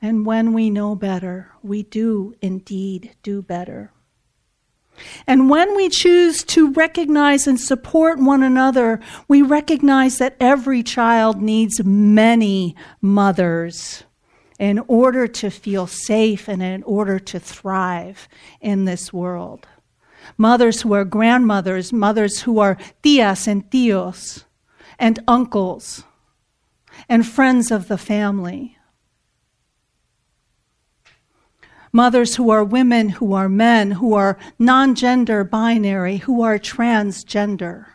And 0.00 0.26
when 0.26 0.52
we 0.52 0.70
know 0.70 0.94
better, 0.94 1.52
we 1.62 1.82
do 1.82 2.34
indeed 2.40 3.16
do 3.22 3.42
better. 3.42 3.92
And 5.26 5.50
when 5.50 5.76
we 5.76 5.88
choose 5.88 6.42
to 6.44 6.72
recognize 6.72 7.46
and 7.46 7.60
support 7.60 8.18
one 8.18 8.42
another, 8.42 9.00
we 9.28 9.42
recognize 9.42 10.18
that 10.18 10.36
every 10.40 10.82
child 10.82 11.42
needs 11.42 11.84
many 11.84 12.74
mothers 13.00 14.04
in 14.58 14.78
order 14.88 15.26
to 15.26 15.50
feel 15.50 15.86
safe 15.86 16.48
and 16.48 16.62
in 16.62 16.82
order 16.84 17.18
to 17.18 17.38
thrive 17.38 18.28
in 18.60 18.86
this 18.86 19.12
world. 19.12 19.66
Mothers 20.38 20.82
who 20.82 20.92
are 20.92 21.04
grandmothers, 21.04 21.92
mothers 21.92 22.42
who 22.42 22.58
are 22.58 22.76
tias 23.02 23.46
and 23.46 23.68
tios, 23.70 24.44
and 24.98 25.18
uncles, 25.28 26.04
and 27.08 27.26
friends 27.26 27.70
of 27.70 27.88
the 27.88 27.98
family. 27.98 28.75
Mothers 31.96 32.36
who 32.36 32.50
are 32.50 32.62
women, 32.62 33.08
who 33.08 33.32
are 33.32 33.48
men, 33.48 33.92
who 33.92 34.12
are 34.12 34.36
non 34.58 34.94
gender 34.94 35.42
binary, 35.44 36.18
who 36.18 36.42
are 36.42 36.58
transgender. 36.58 37.86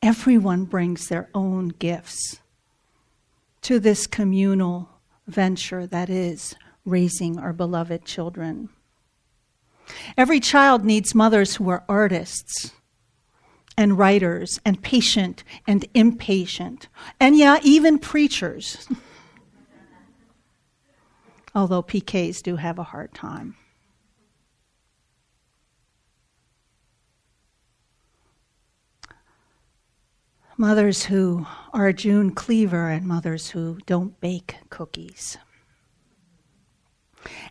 Everyone 0.00 0.64
brings 0.64 1.08
their 1.08 1.28
own 1.34 1.68
gifts 1.68 2.40
to 3.60 3.78
this 3.78 4.06
communal 4.06 4.88
venture 5.26 5.86
that 5.86 6.08
is 6.08 6.54
raising 6.86 7.38
our 7.38 7.52
beloved 7.52 8.06
children. 8.06 8.70
Every 10.16 10.40
child 10.40 10.82
needs 10.82 11.14
mothers 11.14 11.56
who 11.56 11.68
are 11.68 11.84
artists 11.90 12.72
and 13.76 13.98
writers 13.98 14.58
and 14.64 14.82
patient 14.82 15.44
and 15.66 15.84
impatient, 15.92 16.88
and 17.20 17.36
yeah, 17.36 17.58
even 17.62 17.98
preachers. 17.98 18.88
Although 21.56 21.82
PKs 21.82 22.40
do 22.40 22.54
have 22.54 22.78
a 22.78 22.84
hard 22.84 23.12
time. 23.14 23.56
mothers 30.58 31.04
who 31.04 31.46
are 31.72 31.92
June 31.92 32.30
Cleaver 32.30 32.88
and 32.88 33.06
mothers 33.06 33.50
who 33.50 33.78
don't 33.86 34.18
bake 34.20 34.56
cookies. 34.70 35.36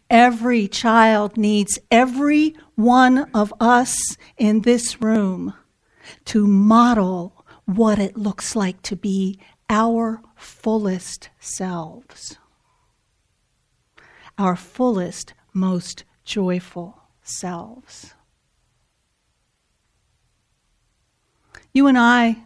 Every 0.10 0.68
child 0.68 1.38
needs 1.38 1.78
every 1.92 2.56
one 2.76 3.30
of 3.34 3.54
us 3.60 3.96
in 4.38 4.62
this 4.62 5.02
room 5.02 5.54
to 6.26 6.48
model 6.48 7.46
what 7.66 8.00
it 8.00 8.18
looks 8.18 8.56
like 8.56 8.82
to 8.84 8.96
be 8.96 9.40
our 9.70 10.22
fullest 10.36 11.30
selves, 11.40 12.38
our 14.38 14.56
fullest, 14.56 15.34
most 15.54 16.04
joyful 16.24 17.02
selves. 17.24 18.14
You 21.74 21.88
and 21.88 21.98
I 21.98 22.44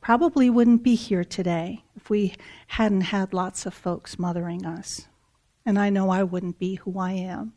probably 0.00 0.50
wouldn't 0.50 0.82
be 0.82 0.94
here 0.94 1.24
today 1.24 1.84
if 1.96 2.10
we 2.10 2.34
hadn't 2.66 3.02
had 3.02 3.32
lots 3.32 3.66
of 3.66 3.74
folks 3.74 4.18
mothering 4.18 4.66
us. 4.66 5.06
And 5.64 5.78
I 5.78 5.90
know 5.90 6.10
I 6.10 6.24
wouldn't 6.24 6.58
be 6.58 6.74
who 6.76 6.98
I 6.98 7.12
am. 7.12 7.52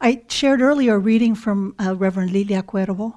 I 0.00 0.22
shared 0.28 0.60
earlier 0.60 0.96
a 0.96 0.98
reading 0.98 1.36
from 1.36 1.76
uh, 1.78 1.94
Reverend 1.94 2.32
Lilia 2.32 2.62
Cuervo, 2.62 3.14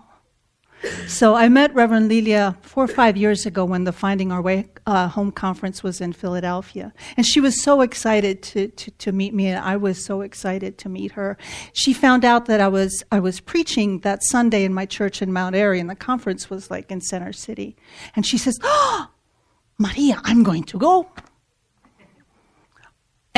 so 1.10 1.36
I 1.36 1.50
met 1.50 1.74
Reverend 1.74 2.08
Lilia 2.08 2.56
four 2.62 2.84
or 2.84 2.88
five 2.88 3.18
years 3.18 3.46
ago 3.46 3.66
when 3.66 3.84
the 3.84 3.92
Finding 3.92 4.32
Our 4.32 4.42
Way 4.42 4.68
uh, 4.86 5.08
home 5.08 5.32
conference 5.32 5.82
was 5.82 6.00
in 6.00 6.14
Philadelphia. 6.14 6.94
And 7.18 7.26
she 7.26 7.42
was 7.42 7.62
so 7.62 7.82
excited 7.82 8.44
to, 8.44 8.68
to, 8.68 8.92
to, 8.92 9.12
meet 9.12 9.34
me, 9.34 9.48
and 9.48 9.64
I 9.64 9.76
was 9.76 10.04
so 10.04 10.22
excited 10.22 10.78
to 10.78 10.90
meet 10.90 11.14
her. 11.14 11.38
She 11.74 11.94
found 11.94 12.24
out 12.24 12.46
that 12.46 12.62
I 12.62 12.68
was, 12.68 13.04
I 13.12 13.20
was 13.20 13.40
preaching 13.40 14.00
that 14.00 14.24
Sunday 14.24 14.64
in 14.64 14.74
my 14.74 14.86
church 14.86 15.22
in 15.22 15.34
Mount 15.34 15.56
Airy, 15.56 15.80
and 15.80 15.90
the 15.90 15.96
conference 15.96 16.50
was 16.50 16.70
like 16.70 16.92
in 16.92 17.02
Center 17.02 17.34
City. 17.34 17.76
And 18.16 18.26
she 18.26 18.38
says, 18.38 18.60
Oh, 18.62 19.08
Maria, 19.80 20.22
I'm 20.24 20.44
going 20.44 20.64
to 20.66 20.78
go. 20.78 21.10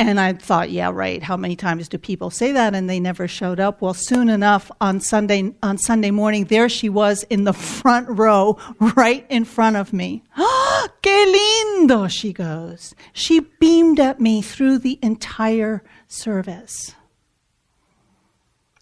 And 0.04 0.18
I 0.18 0.32
thought, 0.32 0.70
yeah, 0.70 0.90
right. 0.92 1.22
How 1.22 1.36
many 1.36 1.54
times 1.54 1.88
do 1.88 1.96
people 1.96 2.30
say 2.30 2.50
that? 2.52 2.74
And 2.74 2.90
they 2.90 2.98
never 2.98 3.28
showed 3.28 3.60
up. 3.60 3.80
Well, 3.80 3.94
soon 3.94 4.28
enough, 4.28 4.70
on 4.80 4.98
Sunday 4.98 5.54
on 5.62 5.78
Sunday 5.78 6.10
morning, 6.10 6.46
there 6.46 6.68
she 6.68 6.88
was 6.88 7.22
in 7.24 7.44
the 7.44 7.52
front 7.52 8.08
row, 8.08 8.58
right 8.96 9.24
in 9.28 9.44
front 9.44 9.76
of 9.76 9.92
me. 9.92 10.24
Qué 10.36 11.34
lindo! 11.34 12.10
She 12.10 12.32
goes. 12.32 12.94
She 13.12 13.40
beamed 13.60 14.00
at 14.00 14.20
me 14.20 14.42
through 14.42 14.78
the 14.78 14.98
entire 15.02 15.84
service. 16.08 16.94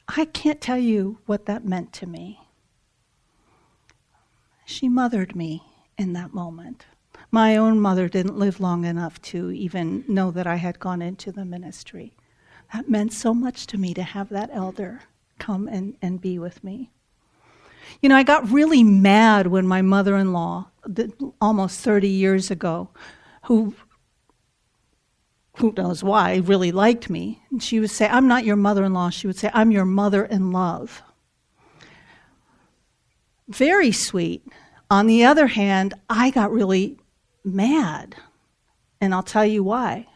I 0.08 0.24
can't 0.24 0.60
tell 0.60 0.78
you 0.78 1.18
what 1.26 1.46
that 1.46 1.66
meant 1.66 1.92
to 1.94 2.06
me. 2.06 2.40
She 4.64 4.88
mothered 4.88 5.36
me 5.36 5.62
in 5.98 6.14
that 6.14 6.32
moment. 6.32 6.86
My 7.30 7.56
own 7.56 7.80
mother 7.80 8.08
didn't 8.08 8.38
live 8.38 8.60
long 8.60 8.84
enough 8.84 9.20
to 9.22 9.50
even 9.52 10.04
know 10.08 10.30
that 10.32 10.46
I 10.46 10.56
had 10.56 10.80
gone 10.80 11.00
into 11.00 11.30
the 11.30 11.44
ministry. 11.44 12.14
That 12.72 12.88
meant 12.88 13.12
so 13.12 13.34
much 13.34 13.66
to 13.68 13.78
me 13.78 13.94
to 13.94 14.02
have 14.02 14.28
that 14.30 14.50
elder 14.52 15.02
come 15.38 15.68
and, 15.68 15.96
and 16.02 16.20
be 16.20 16.38
with 16.38 16.62
me. 16.64 16.90
You 18.00 18.08
know, 18.08 18.16
I 18.16 18.22
got 18.22 18.50
really 18.50 18.82
mad 18.84 19.46
when 19.46 19.66
my 19.66 19.82
mother 19.82 20.16
in 20.16 20.32
law, 20.32 20.68
almost 21.40 21.80
30 21.80 22.08
years 22.08 22.50
ago, 22.50 22.90
who 23.44 23.74
who 25.56 25.74
knows 25.76 26.02
why, 26.02 26.36
really 26.36 26.72
liked 26.72 27.10
me. 27.10 27.42
And 27.50 27.62
she 27.62 27.80
would 27.80 27.90
say, 27.90 28.08
I'm 28.08 28.26
not 28.26 28.44
your 28.44 28.56
mother 28.56 28.84
in 28.84 28.94
law. 28.94 29.10
She 29.10 29.26
would 29.26 29.36
say, 29.36 29.50
I'm 29.52 29.70
your 29.70 29.84
mother 29.84 30.24
in 30.24 30.52
love. 30.52 31.02
Very 33.46 33.92
sweet. 33.92 34.46
On 34.90 35.06
the 35.06 35.24
other 35.24 35.48
hand, 35.48 35.92
I 36.08 36.30
got 36.30 36.50
really 36.50 36.99
mad. 37.44 38.16
And 39.00 39.14
I'll 39.14 39.22
tell 39.22 39.46
you 39.46 39.62
why. 39.64 40.06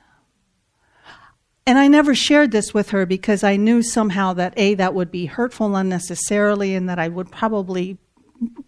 And 1.66 1.78
I 1.78 1.88
never 1.88 2.14
shared 2.14 2.50
this 2.50 2.74
with 2.74 2.90
her 2.90 3.06
because 3.06 3.42
I 3.42 3.56
knew 3.56 3.82
somehow 3.82 4.34
that 4.34 4.52
A, 4.56 4.74
that 4.74 4.94
would 4.94 5.10
be 5.10 5.26
hurtful 5.26 5.76
unnecessarily 5.76 6.74
and 6.74 6.88
that 6.88 6.98
I 6.98 7.08
would 7.08 7.30
probably 7.30 7.96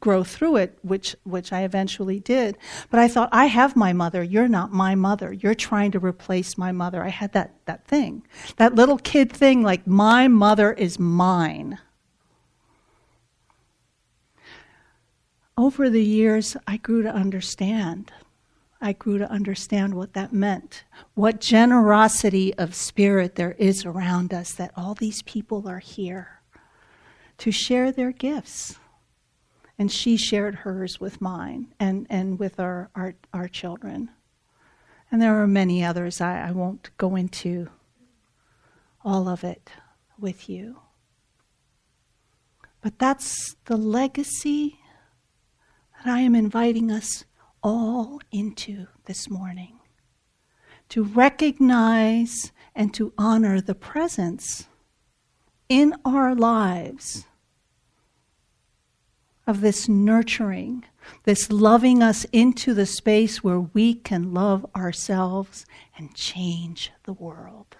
grow 0.00 0.24
through 0.24 0.56
it, 0.56 0.78
which, 0.82 1.14
which 1.24 1.52
I 1.52 1.62
eventually 1.62 2.20
did. 2.20 2.56
But 2.90 3.00
I 3.00 3.08
thought, 3.08 3.28
I 3.32 3.46
have 3.46 3.76
my 3.76 3.92
mother. 3.92 4.22
You're 4.22 4.48
not 4.48 4.72
my 4.72 4.94
mother. 4.94 5.32
You're 5.32 5.54
trying 5.54 5.90
to 5.90 5.98
replace 5.98 6.56
my 6.56 6.72
mother. 6.72 7.02
I 7.02 7.08
had 7.08 7.32
that, 7.32 7.54
that 7.66 7.86
thing, 7.86 8.22
that 8.56 8.74
little 8.74 8.98
kid 8.98 9.30
thing 9.30 9.62
like, 9.62 9.86
my 9.86 10.28
mother 10.28 10.72
is 10.72 10.98
mine. 10.98 11.78
Over 15.58 15.90
the 15.90 16.04
years, 16.04 16.56
I 16.66 16.76
grew 16.78 17.02
to 17.02 17.10
understand 17.10 18.12
I 18.80 18.92
grew 18.92 19.18
to 19.18 19.30
understand 19.30 19.94
what 19.94 20.12
that 20.12 20.32
meant. 20.32 20.84
What 21.14 21.40
generosity 21.40 22.54
of 22.54 22.74
spirit 22.74 23.36
there 23.36 23.52
is 23.52 23.86
around 23.86 24.34
us 24.34 24.52
that 24.52 24.72
all 24.76 24.94
these 24.94 25.22
people 25.22 25.66
are 25.68 25.78
here 25.78 26.40
to 27.38 27.50
share 27.50 27.90
their 27.90 28.12
gifts. 28.12 28.78
And 29.78 29.92
she 29.92 30.16
shared 30.16 30.56
hers 30.56 31.00
with 31.00 31.20
mine 31.20 31.74
and, 31.78 32.06
and 32.08 32.38
with 32.38 32.58
our, 32.58 32.90
our, 32.94 33.14
our 33.32 33.48
children. 33.48 34.10
And 35.10 35.20
there 35.20 35.40
are 35.40 35.46
many 35.46 35.84
others. 35.84 36.20
I, 36.20 36.48
I 36.48 36.50
won't 36.52 36.90
go 36.96 37.16
into 37.16 37.68
all 39.04 39.28
of 39.28 39.44
it 39.44 39.70
with 40.18 40.48
you. 40.48 40.80
But 42.80 42.98
that's 42.98 43.56
the 43.66 43.76
legacy 43.76 44.80
that 45.98 46.12
I 46.12 46.20
am 46.20 46.34
inviting 46.34 46.90
us 46.90 47.24
all 47.66 48.20
into 48.30 48.86
this 49.06 49.28
morning. 49.28 49.80
To 50.90 51.02
recognize 51.02 52.52
and 52.76 52.94
to 52.94 53.12
honor 53.18 53.60
the 53.60 53.74
presence 53.74 54.68
in 55.68 55.92
our 56.04 56.32
lives 56.32 57.24
of 59.48 59.62
this 59.62 59.88
nurturing, 59.88 60.84
this 61.24 61.50
loving 61.50 62.04
us 62.04 62.24
into 62.32 62.72
the 62.72 62.86
space 62.86 63.42
where 63.42 63.60
we 63.60 63.94
can 63.94 64.32
love 64.32 64.64
ourselves 64.76 65.66
and 65.98 66.14
change 66.14 66.92
the 67.02 67.14
world. 67.14 67.76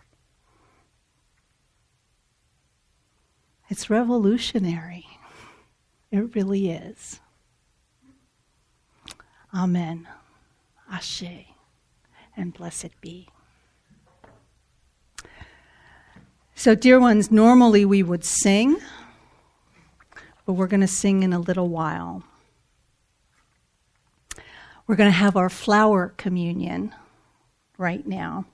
It's 3.69 3.89
revolutionary. 3.89 5.07
It 6.11 6.35
really 6.35 6.71
is. 6.71 7.21
Amen. 9.57 10.07
Ashe. 10.91 11.47
And 12.37 12.53
blessed 12.53 13.01
be. 13.01 13.29
So, 16.55 16.75
dear 16.75 17.01
ones, 17.01 17.31
normally 17.31 17.85
we 17.87 18.03
would 18.03 18.25
sing, 18.25 18.77
but 20.45 20.53
we're 20.53 20.67
going 20.67 20.83
to 20.83 20.87
sing 20.87 21.23
in 21.23 21.33
a 21.33 21.39
little 21.39 21.69
while. 21.69 22.23
We're 24.87 24.97
going 24.97 25.11
to 25.11 25.17
have 25.17 25.37
our 25.37 25.49
flower 25.49 26.13
communion 26.17 26.95
right 27.79 28.07
now. 28.07 28.45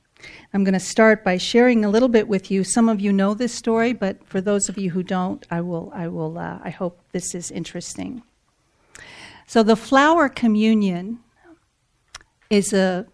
I'm 0.54 0.62
going 0.62 0.74
to 0.74 0.80
start 0.80 1.24
by 1.24 1.36
sharing 1.36 1.84
a 1.84 1.90
little 1.90 2.08
bit 2.08 2.28
with 2.28 2.50
you. 2.50 2.62
Some 2.62 2.88
of 2.88 3.00
you 3.00 3.12
know 3.12 3.34
this 3.34 3.52
story, 3.52 3.92
but 3.92 4.24
for 4.24 4.40
those 4.40 4.68
of 4.68 4.78
you 4.78 4.90
who 4.90 5.02
don't, 5.02 5.44
I 5.50 5.62
will. 5.62 5.90
I 5.94 6.06
will. 6.06 6.38
Uh, 6.38 6.60
I 6.62 6.70
hope 6.70 7.00
this 7.10 7.34
is 7.34 7.50
interesting. 7.50 8.22
So 9.52 9.62
the 9.62 9.76
flower 9.76 10.30
communion 10.30 11.18
is 12.48 12.72
a 12.72 13.06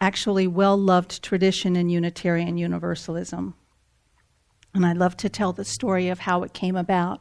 actually 0.00 0.46
well 0.46 0.78
loved 0.78 1.22
tradition 1.22 1.76
in 1.76 1.90
Unitarian 1.90 2.56
Universalism. 2.56 3.52
And 4.72 4.86
I'd 4.86 4.96
love 4.96 5.14
to 5.18 5.28
tell 5.28 5.52
the 5.52 5.62
story 5.66 6.08
of 6.08 6.20
how 6.20 6.42
it 6.42 6.54
came 6.54 6.74
about. 6.74 7.20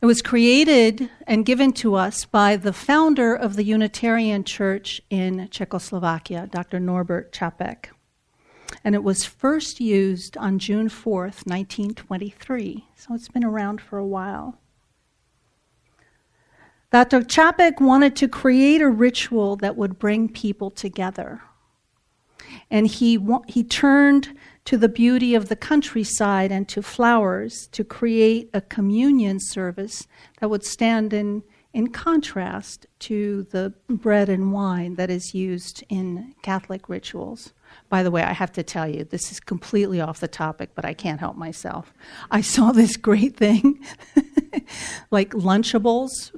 It 0.00 0.06
was 0.06 0.22
created 0.22 1.10
and 1.26 1.44
given 1.44 1.72
to 1.72 1.96
us 1.96 2.24
by 2.24 2.54
the 2.54 2.72
founder 2.72 3.34
of 3.34 3.56
the 3.56 3.64
Unitarian 3.64 4.44
Church 4.44 5.02
in 5.10 5.48
Czechoslovakia, 5.50 6.48
Dr. 6.52 6.78
Norbert 6.78 7.32
Čapek. 7.32 7.86
And 8.84 8.94
it 8.94 9.02
was 9.02 9.24
first 9.24 9.80
used 9.80 10.36
on 10.36 10.60
June 10.60 10.88
4th, 10.88 11.48
1923. 11.48 12.86
So 12.94 13.12
it's 13.12 13.26
been 13.26 13.42
around 13.42 13.80
for 13.80 13.98
a 13.98 14.06
while. 14.06 14.60
Dr. 16.90 17.20
Čapek 17.20 17.80
wanted 17.80 18.16
to 18.16 18.26
create 18.26 18.82
a 18.82 18.88
ritual 18.88 19.54
that 19.56 19.76
would 19.76 19.98
bring 19.98 20.28
people 20.28 20.70
together. 20.70 21.42
And 22.68 22.86
he, 22.86 23.18
he 23.46 23.62
turned 23.62 24.36
to 24.64 24.76
the 24.76 24.88
beauty 24.88 25.34
of 25.34 25.48
the 25.48 25.56
countryside 25.56 26.50
and 26.50 26.68
to 26.68 26.82
flowers 26.82 27.68
to 27.72 27.84
create 27.84 28.50
a 28.52 28.60
communion 28.60 29.38
service 29.40 30.06
that 30.40 30.50
would 30.50 30.64
stand 30.64 31.12
in, 31.12 31.44
in 31.72 31.88
contrast 31.88 32.86
to 33.00 33.44
the 33.50 33.72
bread 33.88 34.28
and 34.28 34.52
wine 34.52 34.96
that 34.96 35.10
is 35.10 35.32
used 35.32 35.84
in 35.88 36.34
Catholic 36.42 36.88
rituals. 36.88 37.52
By 37.88 38.02
the 38.02 38.10
way, 38.10 38.22
I 38.22 38.32
have 38.32 38.52
to 38.52 38.64
tell 38.64 38.88
you, 38.88 39.04
this 39.04 39.30
is 39.30 39.38
completely 39.38 40.00
off 40.00 40.20
the 40.20 40.28
topic, 40.28 40.70
but 40.74 40.84
I 40.84 40.92
can't 40.92 41.20
help 41.20 41.36
myself. 41.36 41.94
I 42.30 42.40
saw 42.40 42.72
this 42.72 42.96
great 42.96 43.36
thing 43.36 43.84
like 45.12 45.30
Lunchables 45.30 46.32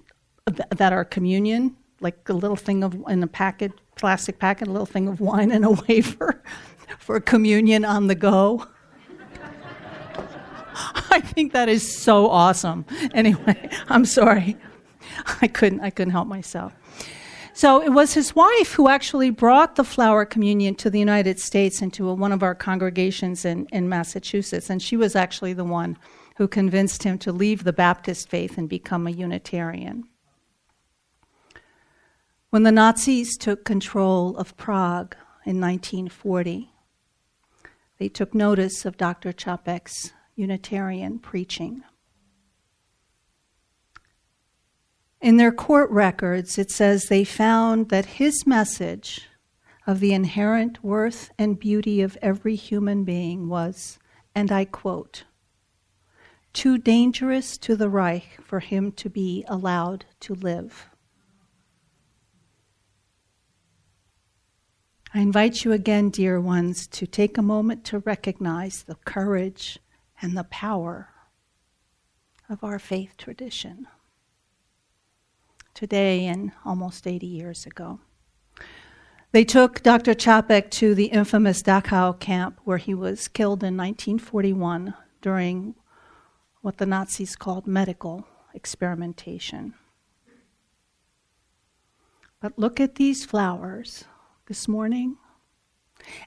that 0.47 0.93
are 0.93 1.05
communion, 1.05 1.77
like 2.01 2.29
a 2.29 2.33
little 2.33 2.57
thing 2.57 2.83
of 2.83 2.95
in 3.09 3.23
a 3.23 3.27
packet, 3.27 3.73
plastic 3.97 4.39
packet, 4.39 4.69
a 4.69 4.71
little 4.71 4.87
thing 4.87 5.09
of 5.09 5.21
wine 5.21 5.51
and 5.51 5.65
a 5.65 5.71
wafer 5.89 6.43
for 6.99 7.21
communion 7.21 7.85
on 7.85 8.07
the 8.09 8.15
go. 8.15 8.67
I 11.11 11.21
think 11.21 11.53
that 11.53 11.69
is 11.69 11.97
so 12.03 12.29
awesome. 12.29 12.85
Anyway, 13.15 13.71
I'm 13.89 14.05
sorry. 14.05 14.57
I 15.41 15.47
couldn't 15.47 15.81
I 15.81 15.91
couldn't 15.91 16.13
help 16.13 16.29
myself. 16.29 16.75
So 17.55 17.83
it 17.83 17.91
was 17.91 18.15
his 18.15 18.35
wife 18.35 18.73
who 18.73 18.89
actually 18.89 19.29
brought 19.29 19.77
the 19.77 19.85
flower 19.85 20.25
communion 20.25 20.75
to 20.77 20.89
the 20.89 20.99
United 20.99 21.39
States 21.39 21.83
into 21.83 22.09
a, 22.09 22.15
one 22.15 22.33
of 22.33 22.43
our 22.43 22.55
congregations 22.55 23.45
in, 23.45 23.67
in 23.67 23.91
Massachusetts, 23.91 24.71
and 24.71 24.81
she 24.81 24.97
was 24.97 25.15
actually 25.15 25.53
the 25.53 25.65
one 25.65 25.99
who 26.37 26.49
convinced 26.49 27.03
him 27.03 27.19
to 27.19 27.31
leave 27.31 27.65
the 27.65 27.73
Baptist 27.73 28.31
faith 28.31 28.57
and 28.57 28.71
become 28.71 29.07
a 29.07 29.11
Unitarian. 29.11 30.05
When 32.53 32.65
the 32.65 32.71
Nazis 32.71 33.39
took 33.39 33.65
control 33.65 34.37
of 34.37 34.59
Prague 34.59 35.17
in 35.47 35.59
1940, 35.59 36.71
they 37.97 38.11
took 38.11 38.35
notice 38.35 38.85
of 38.85 38.99
Dr. 38.99 39.33
Čapek's 39.33 40.13
Unitarian 40.37 41.19
preaching. 41.19 41.83
In 45.23 45.39
their 45.39 45.51
court 45.51 45.91
records, 45.91 46.59
it 46.59 46.71
says 46.71 47.05
they 47.05 47.25
found 47.25 47.89
that 47.89 48.21
his 48.21 48.47
message 48.47 49.31
of 49.87 50.01
the 50.01 50.13
inherent 50.13 50.85
worth 50.85 51.31
and 51.39 51.59
beauty 51.59 52.03
of 52.03 52.19
every 52.21 52.57
human 52.57 53.03
being 53.03 53.49
was, 53.49 53.99
and 54.35 54.53
I 54.53 54.67
quote, 54.67 55.25
too 56.53 56.77
dangerous 56.77 57.57
to 57.57 57.77
the 57.77 57.89
Reich 57.89 58.39
for 58.43 58.61
him 58.61 58.93
to 58.93 59.09
be 59.09 59.43
allowed 59.49 60.05
to 60.21 60.35
live. 60.35 60.91
I 65.15 65.21
invite 65.21 65.63
you 65.63 65.73
again, 65.73 66.09
dear 66.09 66.41
ones, 66.41 66.87
to 66.87 67.07
take 67.07 67.37
a 67.37 67.43
moment 67.43 67.85
to 67.85 67.99
recognize 67.99 68.83
the 68.83 68.95
courage 69.05 69.79
and 70.23 70.35
the 70.35 70.45
power 70.45 71.11
of 72.49 72.65
our 72.65 72.79
faith 72.79 73.19
tradition. 73.19 73.89
Today 75.75 76.25
and 76.25 76.53
almost 76.65 77.07
80 77.07 77.27
years 77.27 77.67
ago. 77.67 78.01
They 79.33 79.45
took 79.45 79.83
Dr. 79.83 80.15
Čapek 80.15 80.71
to 80.71 80.95
the 80.95 81.07
infamous 81.07 81.63
Dachau 81.63 82.19
camp 82.19 82.61
where 82.65 82.79
he 82.79 82.95
was 82.95 83.29
killed 83.29 83.63
in 83.63 83.77
1941 83.77 84.95
during 85.21 85.75
what 86.63 86.79
the 86.79 86.87
Nazis 86.87 87.37
called 87.37 87.67
medical 87.67 88.27
experimentation. 88.55 89.75
But 92.41 92.59
look 92.59 92.81
at 92.81 92.95
these 92.95 93.27
flowers 93.27 94.05
this 94.47 94.69
morning 94.69 95.17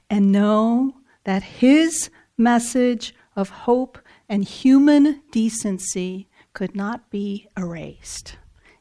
and 0.08 0.32
know 0.32 0.94
that 1.24 1.42
his 1.42 2.10
message 2.36 3.14
of 3.34 3.50
hope 3.50 3.98
and 4.28 4.44
human 4.44 5.22
decency 5.30 6.28
could 6.52 6.74
not 6.74 7.10
be 7.10 7.48
erased. 7.56 8.36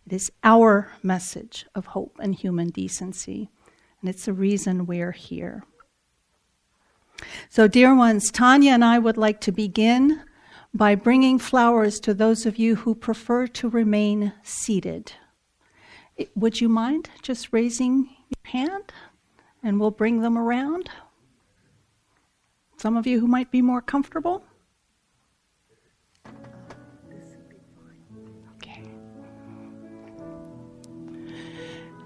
It 0.05 0.13
is 0.13 0.31
our 0.43 0.91
message 1.03 1.65
of 1.75 1.87
hope 1.87 2.17
and 2.21 2.35
human 2.35 2.69
decency, 2.69 3.49
and 3.99 4.09
it's 4.09 4.25
the 4.25 4.33
reason 4.33 4.85
we're 4.85 5.11
here. 5.11 5.63
So, 7.49 7.67
dear 7.67 7.95
ones, 7.95 8.31
Tanya 8.31 8.73
and 8.73 8.85
I 8.85 8.99
would 8.99 9.17
like 9.17 9.41
to 9.41 9.51
begin 9.51 10.21
by 10.73 10.95
bringing 10.95 11.39
flowers 11.39 11.99
to 12.01 12.13
those 12.13 12.45
of 12.45 12.59
you 12.59 12.75
who 12.75 12.93
prefer 12.93 13.47
to 13.47 13.69
remain 13.69 14.33
seated. 14.43 15.13
Would 16.35 16.61
you 16.61 16.69
mind 16.69 17.09
just 17.21 17.51
raising 17.51 18.09
your 18.29 18.51
hand? 18.51 18.91
And 19.65 19.79
we'll 19.79 19.91
bring 19.91 20.21
them 20.21 20.37
around. 20.37 20.89
Some 22.77 22.95
of 22.95 23.07
you 23.07 23.19
who 23.19 23.25
might 23.25 23.49
be 23.49 23.63
more 23.63 23.81
comfortable. 23.81 24.45
Okay. 28.57 28.83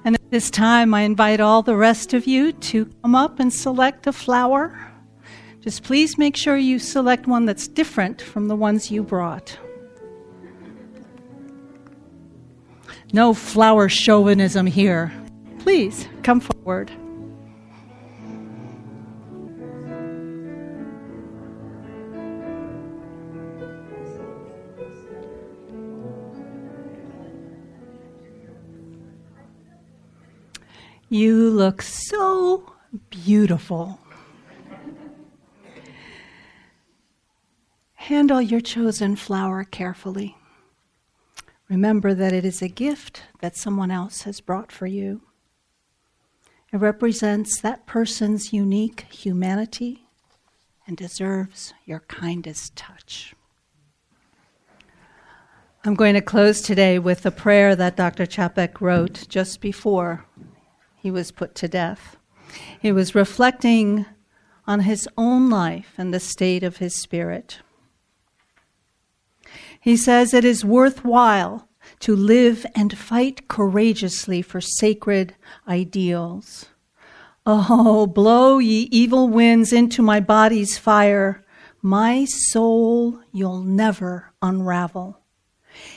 And 0.06 0.16
at 0.16 0.32
this 0.32 0.50
time, 0.50 0.94
I 0.94 1.02
invite 1.02 1.42
all 1.42 1.62
the 1.62 1.76
rest 1.76 2.14
of 2.14 2.26
you 2.26 2.54
to 2.54 2.86
come 3.04 3.14
up 3.14 3.42
and 3.42 3.54
select 3.54 4.08
a 4.08 4.14
flower. 4.14 4.80
Just 5.60 5.84
please 5.84 6.18
make 6.18 6.38
sure 6.38 6.56
you 6.56 6.80
select 6.80 7.28
one 7.28 7.46
that's 7.46 7.68
different 7.68 8.22
from 8.22 8.48
the 8.48 8.56
ones 8.56 8.90
you 8.90 9.04
brought. 9.04 9.60
No 13.12 13.34
flower 13.34 13.90
chauvinism 13.90 14.66
here. 14.66 15.12
Please 15.60 16.08
come 16.24 16.40
forward. 16.40 16.90
You 31.12 31.50
look 31.50 31.82
so 31.82 32.72
beautiful. 33.10 34.00
Handle 37.96 38.40
your 38.40 38.62
chosen 38.62 39.16
flower 39.16 39.64
carefully. 39.64 40.38
Remember 41.68 42.14
that 42.14 42.32
it 42.32 42.46
is 42.46 42.62
a 42.62 42.68
gift 42.68 43.24
that 43.42 43.58
someone 43.58 43.90
else 43.90 44.22
has 44.22 44.40
brought 44.40 44.72
for 44.72 44.86
you. 44.86 45.22
It 46.72 46.78
represents 46.78 47.60
that 47.62 47.88
person's 47.88 48.54
unique 48.54 49.08
humanity 49.12 50.06
and 50.86 50.96
deserves 50.96 51.74
your 51.86 52.02
kindest 52.02 52.76
touch. 52.76 53.34
I'm 55.84 55.96
going 55.96 56.14
to 56.14 56.22
close 56.22 56.62
today 56.62 57.00
with 57.00 57.26
a 57.26 57.32
prayer 57.32 57.76
that 57.76 57.96
Dr. 57.96 58.26
Čapek 58.26 58.80
wrote 58.80 59.26
just 59.28 59.62
before 59.62 60.26
he 61.00 61.10
was 61.10 61.32
put 61.32 61.56
to 61.56 61.68
death. 61.68 62.18
He 62.80 62.92
was 62.92 63.16
reflecting 63.16 64.06
on 64.68 64.82
his 64.82 65.08
own 65.18 65.50
life 65.50 65.94
and 65.98 66.14
the 66.14 66.20
state 66.20 66.64
of 66.64 66.78
his 66.78 66.96
spirit. 66.96 67.60
He 69.80 69.96
says, 69.96 70.34
It 70.34 70.46
is 70.46 70.66
worthwhile 70.66 71.68
to 72.02 72.16
live 72.16 72.66
and 72.76 72.98
fight 72.98 73.48
courageously 73.48 74.42
for 74.42 74.62
sacred 74.62 75.36
ideals. 75.68 76.66
Oh, 77.46 78.06
blow 78.06 78.60
ye 78.60 78.90
evil 78.92 79.28
winds 79.28 79.74
into 79.74 80.02
my 80.02 80.20
body's 80.20 80.78
fire. 80.78 81.44
My 81.82 82.26
soul 82.26 83.22
you'll 83.32 83.64
never 83.64 84.34
unravel. 84.42 85.19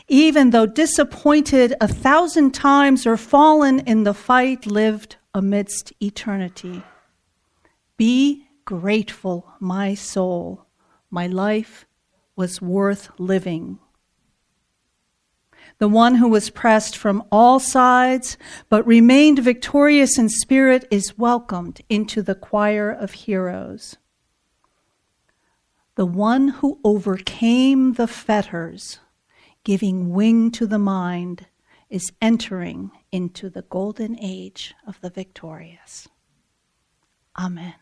Even 0.09 0.51
though 0.51 0.67
disappointed 0.67 1.75
a 1.81 1.89
thousand 1.89 2.53
times 2.53 3.07
or 3.07 3.17
fallen 3.17 3.81
in 3.81 4.05
the 4.05 4.15
fight 4.15 4.67
lived 4.67 5.17
amidst 5.35 5.93
eternity. 6.01 6.83
Be 7.97 8.47
grateful, 8.65 9.53
my 9.61 9.95
soul. 9.95 10.67
My 11.11 11.27
life 11.27 11.87
was 12.37 12.63
worth 12.63 13.11
living. 13.19 13.79
The 15.79 15.89
one 15.89 16.17
who 16.17 16.29
was 16.29 16.51
pressed 16.51 16.97
from 16.97 17.25
all 17.33 17.59
sides 17.59 18.37
but 18.69 18.87
remained 18.87 19.41
victorious 19.41 20.19
in 20.19 20.29
spirit 20.29 20.87
is 20.91 21.19
welcomed 21.19 21.81
into 21.89 22.23
the 22.23 22.35
choir 22.35 22.91
of 22.91 23.13
heroes. 23.13 23.97
The 25.95 26.07
one 26.07 26.49
who 26.49 26.79
overcame 26.85 27.95
the 27.95 28.07
fetters, 28.07 29.01
giving 29.65 30.11
wing 30.11 30.51
to 30.53 30.67
the 30.67 30.79
mind, 30.79 31.47
is 31.89 32.13
entering 32.23 32.91
into 33.11 33.51
the 33.51 33.63
golden 33.63 34.19
age 34.19 34.75
of 34.87 35.01
the 35.03 35.11
victorious. 35.11 36.09
Amen. 37.39 37.75